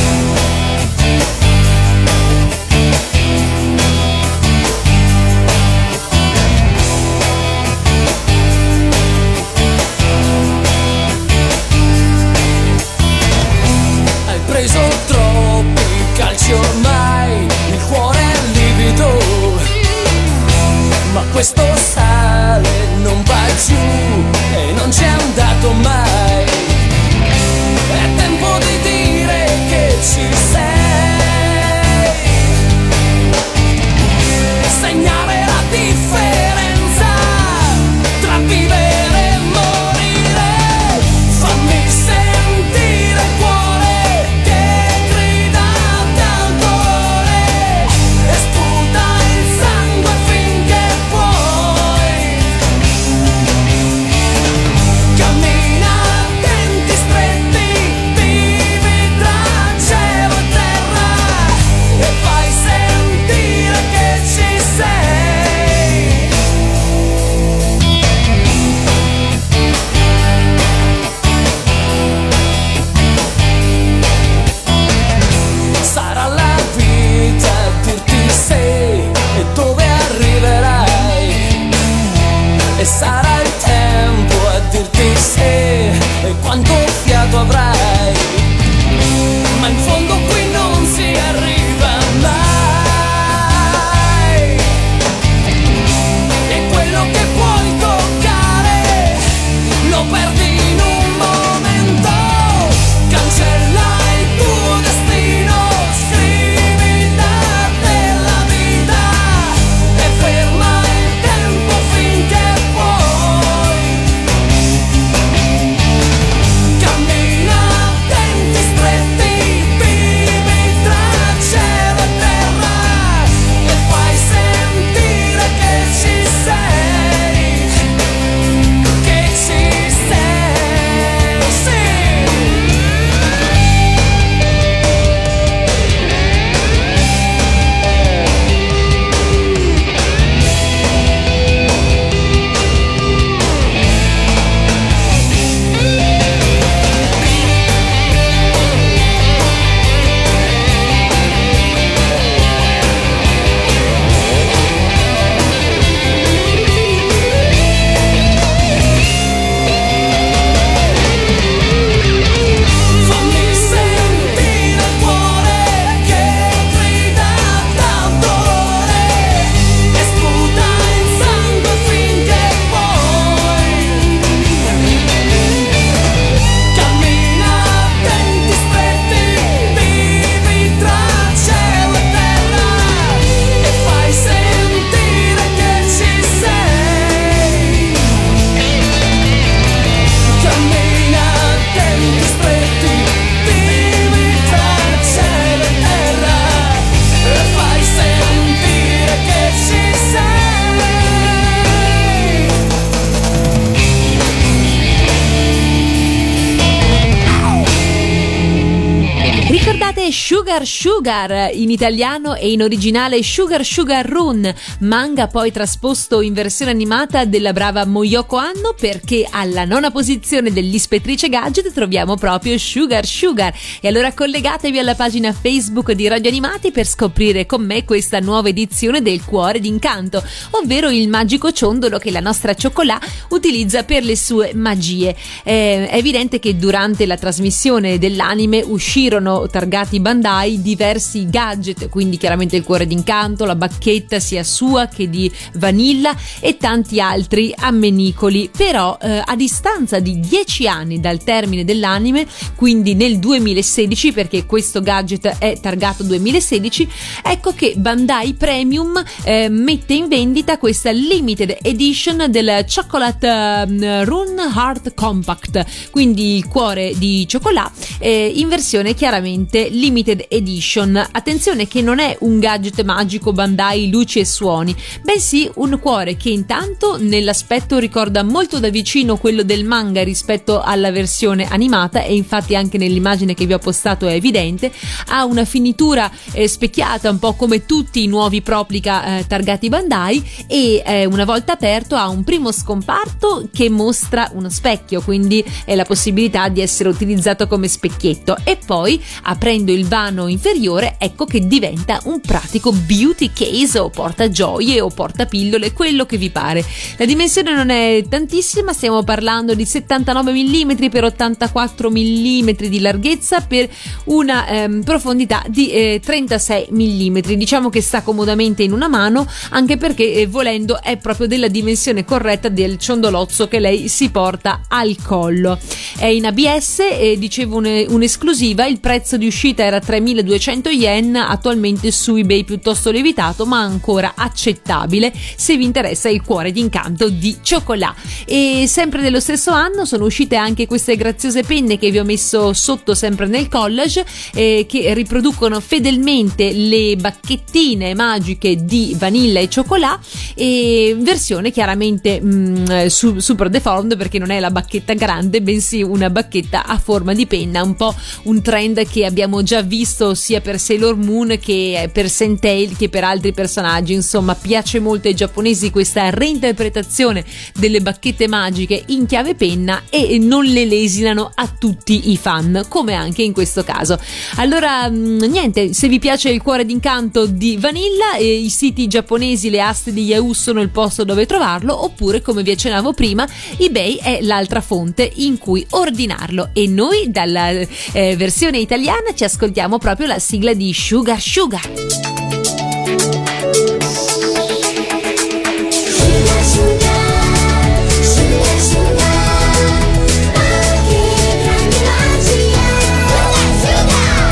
[210.25, 216.71] Sugar Sugar in italiano e in originale Sugar Sugar Run, manga poi trasposto in versione
[216.71, 223.53] animata della brava Moyoko Anno perché alla nona posizione dell'Ispettrice Gadget troviamo proprio Sugar Sugar.
[223.81, 228.47] E allora collegatevi alla pagina Facebook di Radio Animati per scoprire con me questa nuova
[228.47, 232.97] edizione del Cuore d'Incanto, ovvero il magico ciondolo che la nostra cioccolà
[233.31, 235.13] utilizza per le sue magie.
[235.43, 242.55] Eh, è evidente che durante la trasmissione dell'anime uscirono targati Bandai diversi gadget, quindi chiaramente
[242.55, 248.51] il cuore d'incanto, la bacchetta sia sua che di Vanilla e tanti altri ammenicoli.
[248.55, 254.81] Però eh, a distanza di 10 anni dal termine dell'anime, quindi nel 2016, perché questo
[254.81, 256.87] gadget è targato 2016,
[257.23, 264.43] ecco che Bandai Premium eh, mette in vendita questa limited edition del Chocolate uh, Rune
[264.55, 269.69] Heart Compact, quindi il cuore di cioccolato eh, in versione chiaramente ovviamente
[270.03, 271.01] limited edition.
[271.11, 276.29] Attenzione che non è un gadget magico Bandai luci e suoni, bensì un cuore che
[276.29, 282.55] intanto nell'aspetto ricorda molto da vicino quello del manga rispetto alla versione animata e infatti
[282.55, 284.71] anche nell'immagine che vi ho postato è evidente,
[285.07, 290.23] ha una finitura eh, specchiata un po' come tutti i nuovi Proplica eh, targati Bandai
[290.47, 295.75] e eh, una volta aperto ha un primo scomparto che mostra uno specchio, quindi è
[295.75, 301.45] la possibilità di essere utilizzato come specchietto e poi aprendo il vano inferiore ecco che
[301.45, 306.65] diventa un pratico beauty case o portagioie o portapillole, quello che vi pare.
[306.97, 313.41] La dimensione non è tantissima, stiamo parlando di 79 mm per 84 mm di larghezza
[313.41, 313.69] per
[314.05, 317.17] una ehm, profondità di eh, 36 mm.
[317.35, 322.03] Diciamo che sta comodamente in una mano, anche perché eh, volendo è proprio della dimensione
[322.03, 325.59] corretta del ciondolozzo che lei si porta al collo.
[325.99, 332.15] È in ABS e dicevo un'esclusiva, il prezzo di uscita era 3200 yen, attualmente su
[332.15, 337.93] eBay piuttosto lievitato, ma ancora accettabile se vi interessa il cuore d'incanto di Cioccolà.
[338.25, 342.53] E sempre nello stesso anno sono uscite anche queste graziose penne che vi ho messo
[342.53, 349.99] sotto sempre nel collage, eh, che riproducono fedelmente le bacchettine magiche di vanilla e cioccolà,
[350.33, 355.81] e versione chiaramente mh, mm, su, super deformed perché non è la bacchetta grande, bensì
[355.81, 359.72] una bacchetta a forma di penna, un po' un trend che abbiamo già visto
[360.13, 363.93] sia per Sailor Moon che per Sentai che per altri personaggi.
[363.93, 370.45] Insomma, piace molto ai giapponesi questa reinterpretazione delle bacchette magiche in chiave penna e non
[370.45, 373.97] le lesinano a tutti i fan, come anche in questo caso.
[374.35, 379.49] Allora, mm, niente, se vi piace il cuore d'incanto di Vanilla, eh, i siti giapponesi,
[379.49, 383.95] le aste di Yahoo sono il posto dove trovarlo, oppure, come vi accennavo prima, eBay
[383.95, 386.49] è l'altra fonte in cui ordinarlo.
[386.53, 391.61] E noi, dalla eh, versione italiana, ci ascoltiamo proprio la sigla di Sugar Sugar.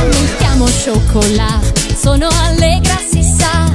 [0.10, 3.72] Mi chiamo Cioccolato, sono allegra si sa,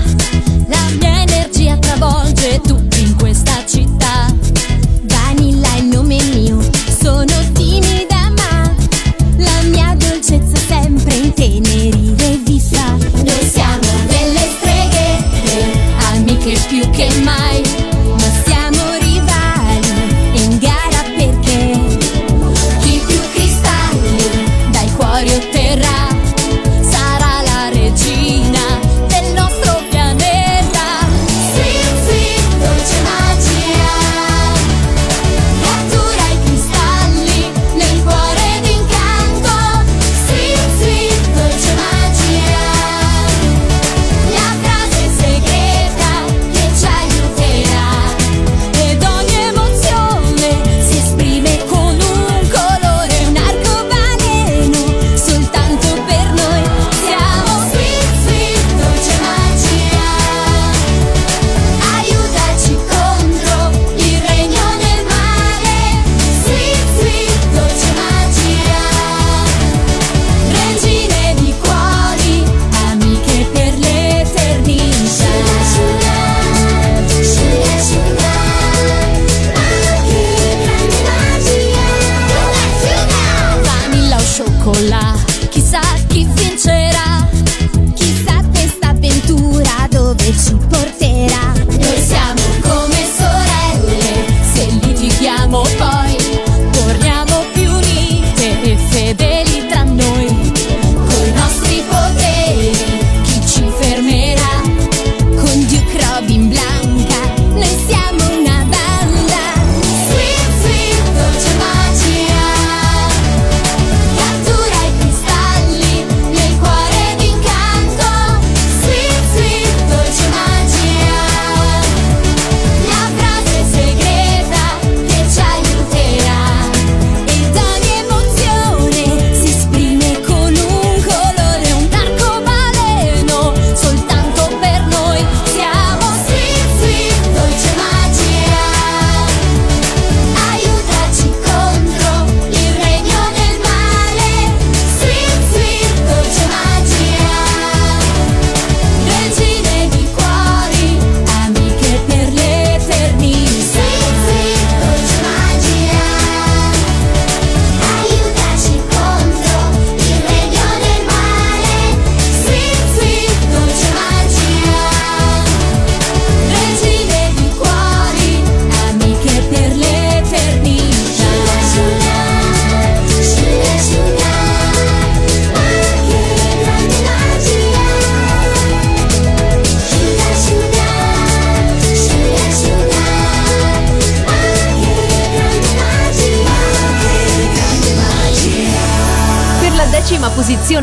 [0.68, 2.85] la mia energia travolge tutti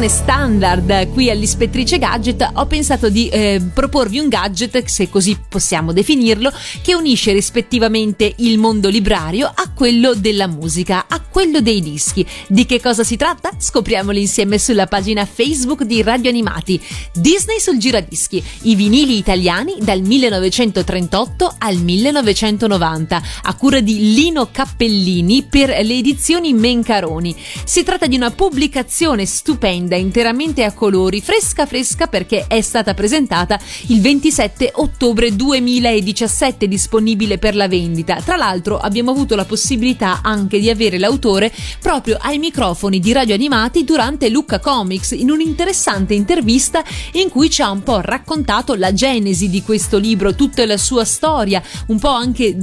[0.04, 5.94] tradizione standard qui all'Ispettrice Gadget ho pensato di eh, proporvi un gadget, se così possiamo
[5.94, 6.52] definirlo,
[6.82, 12.26] che unisce rispettivamente il mondo librario a quello della musica, a quello dei dischi.
[12.48, 13.52] Di che cosa si tratta?
[13.58, 16.82] Scopriamolo insieme sulla pagina Facebook di Radio Animati.
[17.14, 25.46] Disney sul giradischi, i vinili italiani dal 1938 al 1990, a cura di Lino Cappellini
[25.50, 27.36] per le edizioni Mencaroni.
[27.64, 33.60] Si tratta di una pubblicazione stupenda, interamente a colori, fresca fresca perché è stata presentata
[33.88, 38.22] il 27 ottobre 2017, disponibile per la vendita.
[38.22, 43.36] Tra l'altro abbiamo avuto la possibilità anche di avere l'autore proprio ai microfoni di Radio
[43.36, 46.84] Animati durante Lucca Comics in un'interessante intervista
[47.14, 51.06] in cui ci ha un po' raccontato la genesi di questo libro, tutta la sua
[51.06, 52.56] storia, un po' anche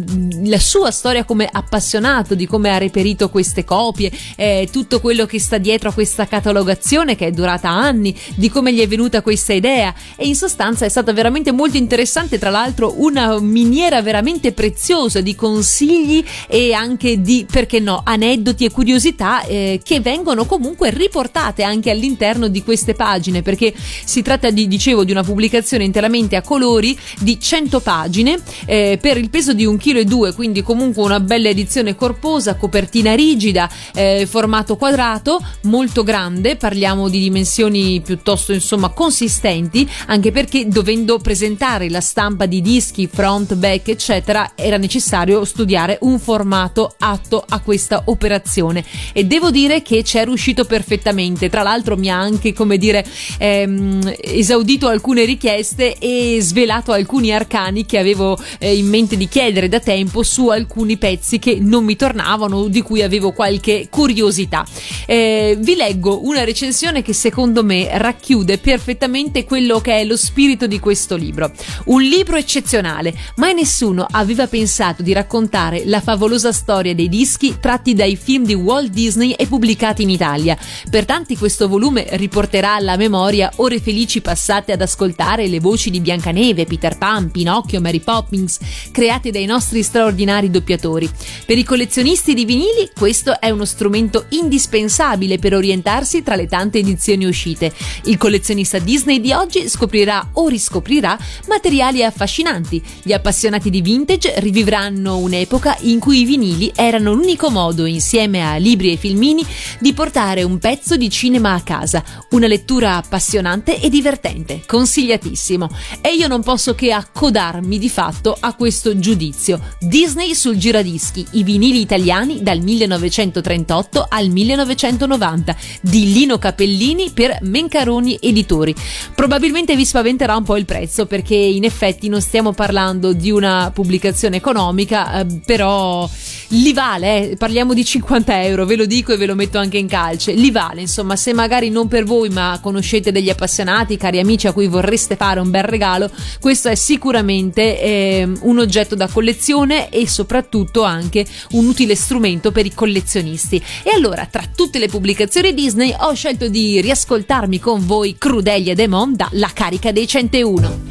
[0.45, 5.39] la sua storia come appassionato, di come ha reperito queste copie, eh, tutto quello che
[5.39, 9.53] sta dietro a questa catalogazione che è durata anni, di come gli è venuta questa
[9.53, 9.95] idea.
[10.17, 15.35] E in sostanza è stata veramente molto interessante, tra l'altro una miniera veramente preziosa di
[15.35, 21.91] consigli e anche di, perché no, aneddoti e curiosità eh, che vengono comunque riportate anche
[21.91, 23.73] all'interno di queste pagine perché
[24.05, 29.17] si tratta di, dicevo, di una pubblicazione interamente a colori di 100 pagine eh, per
[29.17, 34.77] il peso di 1,2 kg, quindi comunque una bella edizione corposa, copertina rigida, eh, formato
[34.77, 42.47] quadrato, molto grande, parliamo di dimensioni piuttosto insomma consistenti, anche perché dovendo presentare la stampa
[42.47, 49.25] di dischi, front, back, eccetera, era necessario studiare un formato atto a questa operazione e
[49.25, 51.49] devo dire che ci è riuscito perfettamente.
[51.49, 53.05] Tra l'altro mi ha anche, come dire,
[53.39, 59.69] ehm, esaudito alcune richieste e svelato alcuni arcani che avevo eh, in mente di chiedere
[59.69, 64.67] da tempo su alcuni pezzi che non mi tornavano, di cui avevo qualche curiosità.
[65.07, 70.67] Eh, vi leggo una recensione che secondo me racchiude perfettamente quello che è lo spirito
[70.67, 71.53] di questo libro.
[71.85, 77.95] Un libro eccezionale, mai nessuno aveva pensato di raccontare la favolosa storia dei dischi tratti
[77.95, 80.59] dai film di Walt Disney e pubblicati in Italia.
[80.91, 86.01] Per tanti questo volume riporterà alla memoria ore felici passate ad ascoltare le voci di
[86.01, 88.59] Biancaneve, Peter Pan, Pinocchio, Mary Poppins,
[88.91, 91.09] create dai nostri straordinari doppiatori.
[91.47, 96.80] Per i collezionisti di vinili questo è uno strumento indispensabile per orientarsi tra le tante
[96.81, 97.73] edizioni uscite.
[98.05, 101.19] Il collezionista Disney di oggi scoprirà o riscoprirà
[101.49, 102.83] materiali affascinanti.
[103.03, 108.57] Gli appassionati di vintage rivivranno un'epoca in cui i vinili erano l'unico modo, insieme a
[108.57, 109.45] libri e filmini,
[109.79, 112.03] di portare un pezzo di cinema a casa.
[112.31, 115.69] Una lettura appassionante e divertente, consigliatissimo.
[116.01, 119.61] E io non posso che accodarmi di fatto a questo giudizio.
[119.79, 126.70] Disney sul giradischi, i vinili italiani dal 1938 al 1990 di Lino Capellini
[127.13, 128.75] per Mencaroni Editori.
[129.15, 133.71] Probabilmente vi spaventerà un po' il prezzo perché in effetti non stiamo parlando di una
[133.75, 136.09] pubblicazione economica, eh, però
[136.49, 139.79] li vale, eh, parliamo di 50 euro, ve lo dico e ve lo metto anche
[139.79, 144.19] in calce, li vale, insomma, se magari non per voi ma conoscete degli appassionati, cari
[144.19, 146.11] amici a cui vorreste fare un bel regalo,
[146.41, 152.67] questo è sicuramente eh, un oggetto da collezione e soprattutto anche un utile strumento per
[152.67, 153.63] i collezionisti.
[153.83, 159.17] E allora, tra tutte le pubblicazioni Disney, ho scelto di riascoltarmi con voi Crudelia Demon
[159.17, 160.91] da La carica dei 101.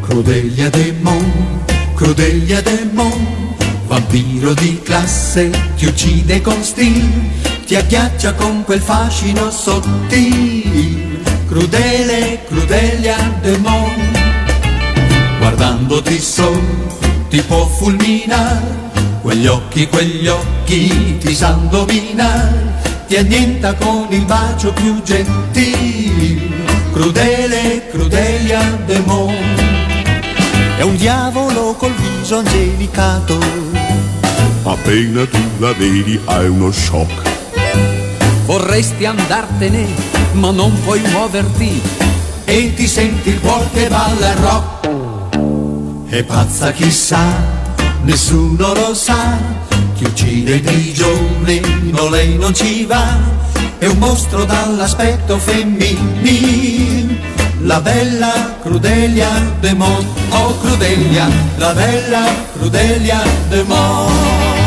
[0.00, 1.60] Crudelia Demon,
[1.94, 3.54] Crudelia Demon,
[3.86, 7.08] vampiro di classe, ti uccide con stil,
[7.66, 11.20] ti agghiaccia con quel fascino sottil.
[11.46, 13.94] Crudele, Crudelia Demon,
[15.38, 16.60] guardandoti sol,
[17.28, 22.74] ti può fulminare, quegli occhi, quegli occhi ti san dominare,
[23.06, 26.52] ti annienta con il bacio più gentil.
[26.92, 29.34] Crudele, Crudelia Demon.
[30.78, 33.38] È un diavolo col viso angelicato.
[34.62, 37.30] Appena tu la vedi hai uno shock.
[38.46, 39.86] Vorresti andartene,
[40.32, 41.82] ma non puoi muoverti.
[42.44, 44.77] E ti senti il cuore che balla rock.
[46.10, 47.22] È pazza chissà,
[48.02, 49.36] nessuno lo sa.
[49.94, 51.60] Chi uccide i prigioni,
[51.92, 53.18] no lei non ci va.
[53.76, 57.20] È un mostro dall'aspetto femminile.
[57.60, 59.28] La bella Crudelia
[59.60, 62.22] de Mon, oh Crudelia, la bella
[62.54, 64.57] Crudelia de Mon.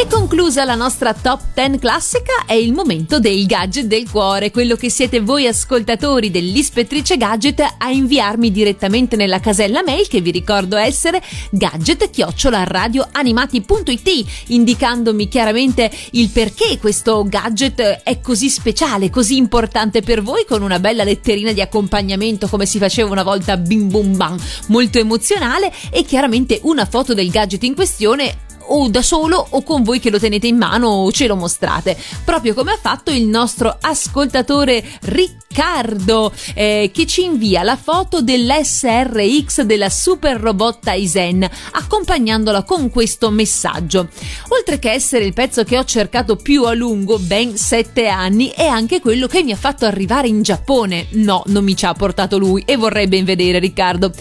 [0.00, 4.74] E Conclusa la nostra top 10 classica, è il momento del gadget del cuore, quello
[4.74, 10.76] che siete voi ascoltatori dell'Ispettrice Gadget a inviarmi direttamente nella casella mail che vi ricordo
[10.76, 20.46] essere gadget-radioanimati.it indicandomi chiaramente il perché questo gadget è così speciale, così importante per voi
[20.48, 24.38] con una bella letterina di accompagnamento come si faceva una volta bim bum bam,
[24.68, 25.70] molto emozionale.
[25.90, 30.10] E chiaramente una foto del gadget in questione o da solo o con voi che
[30.10, 34.84] lo tenete in mano o ce lo mostrate, proprio come ha fatto il nostro ascoltatore
[35.02, 43.30] Riccardo eh, che ci invia la foto dell'SRX della super robot Tizen accompagnandola con questo
[43.30, 44.08] messaggio.
[44.48, 48.66] Oltre che essere il pezzo che ho cercato più a lungo, ben 7 anni, è
[48.66, 51.06] anche quello che mi ha fatto arrivare in Giappone.
[51.10, 54.12] No, non mi ci ha portato lui e vorrei ben vedere Riccardo.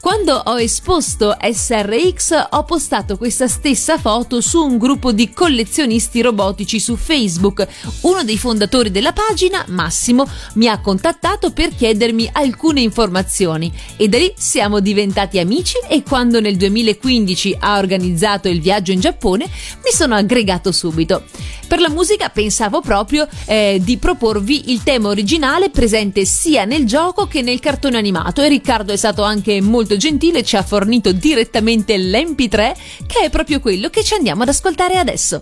[0.00, 6.22] Quando ho esposto SRX ho postato questa stessa stessa foto su un gruppo di collezionisti
[6.22, 7.68] robotici su Facebook.
[8.00, 14.16] Uno dei fondatori della pagina, Massimo, mi ha contattato per chiedermi alcune informazioni e da
[14.16, 19.90] lì siamo diventati amici e quando nel 2015 ha organizzato il viaggio in Giappone mi
[19.92, 21.24] sono aggregato subito.
[21.66, 27.26] Per la musica pensavo proprio eh, di proporvi il tema originale presente sia nel gioco
[27.26, 31.96] che nel cartone animato e Riccardo è stato anche molto gentile ci ha fornito direttamente
[31.96, 32.74] l'MP3
[33.06, 35.38] che è proprio quello che ci andiamo ad ascoltare adesso.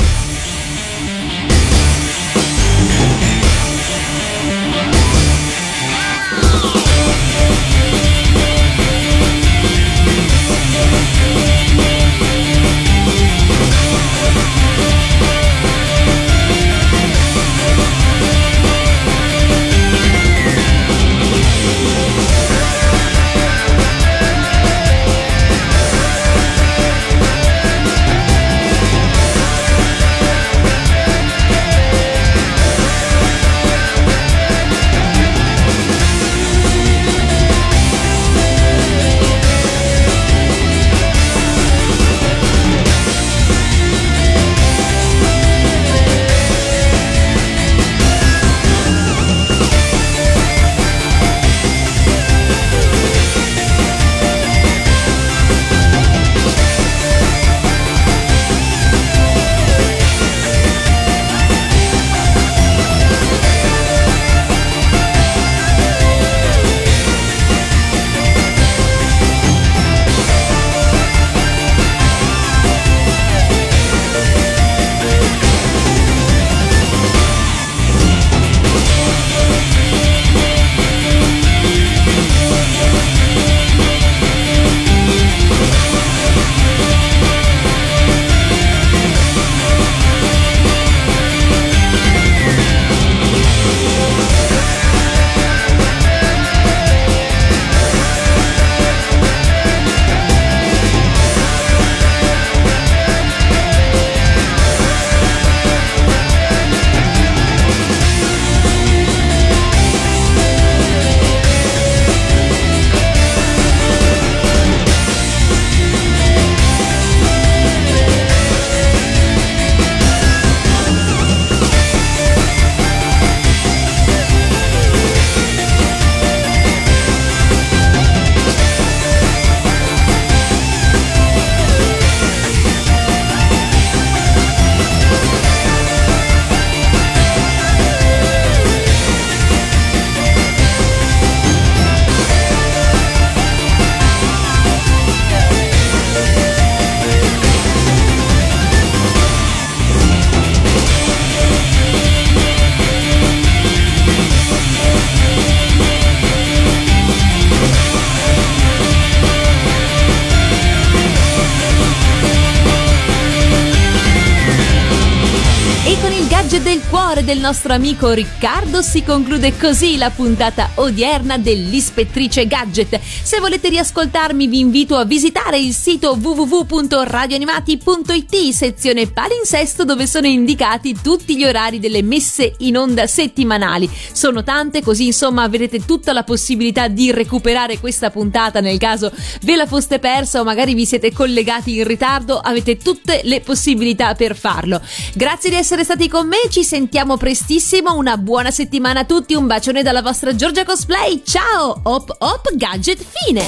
[167.43, 173.01] Nostro amico Riccardo si conclude così la puntata odierna dell'Ispettrice Gadget.
[173.03, 180.97] Se volete riascoltarmi vi invito a visitare il sito www.radioanimati.it sezione palinsesto dove sono indicati
[181.03, 183.91] tutti gli orari delle messe in onda settimanali.
[184.13, 189.11] Sono tante così insomma avrete tutta la possibilità di recuperare questa puntata nel caso
[189.43, 194.15] ve la foste persa o magari vi siete collegati in ritardo, avete tutte le possibilità
[194.15, 194.81] per farlo.
[195.15, 199.47] Grazie di essere stati con me, ci sentiamo prestissimo, una buona settimana a tutti, un
[199.47, 201.81] bacione dalla vostra Giorgia Cosplay, ciao!
[201.85, 203.43] op op gadget fine!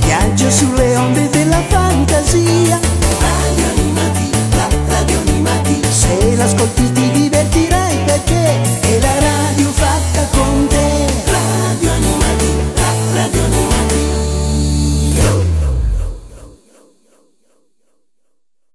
[0.00, 2.80] Viaggio sulle onde della fantasia
[3.20, 8.58] Radio Animati, la radio animati Se l'ascolti ti divertirai perché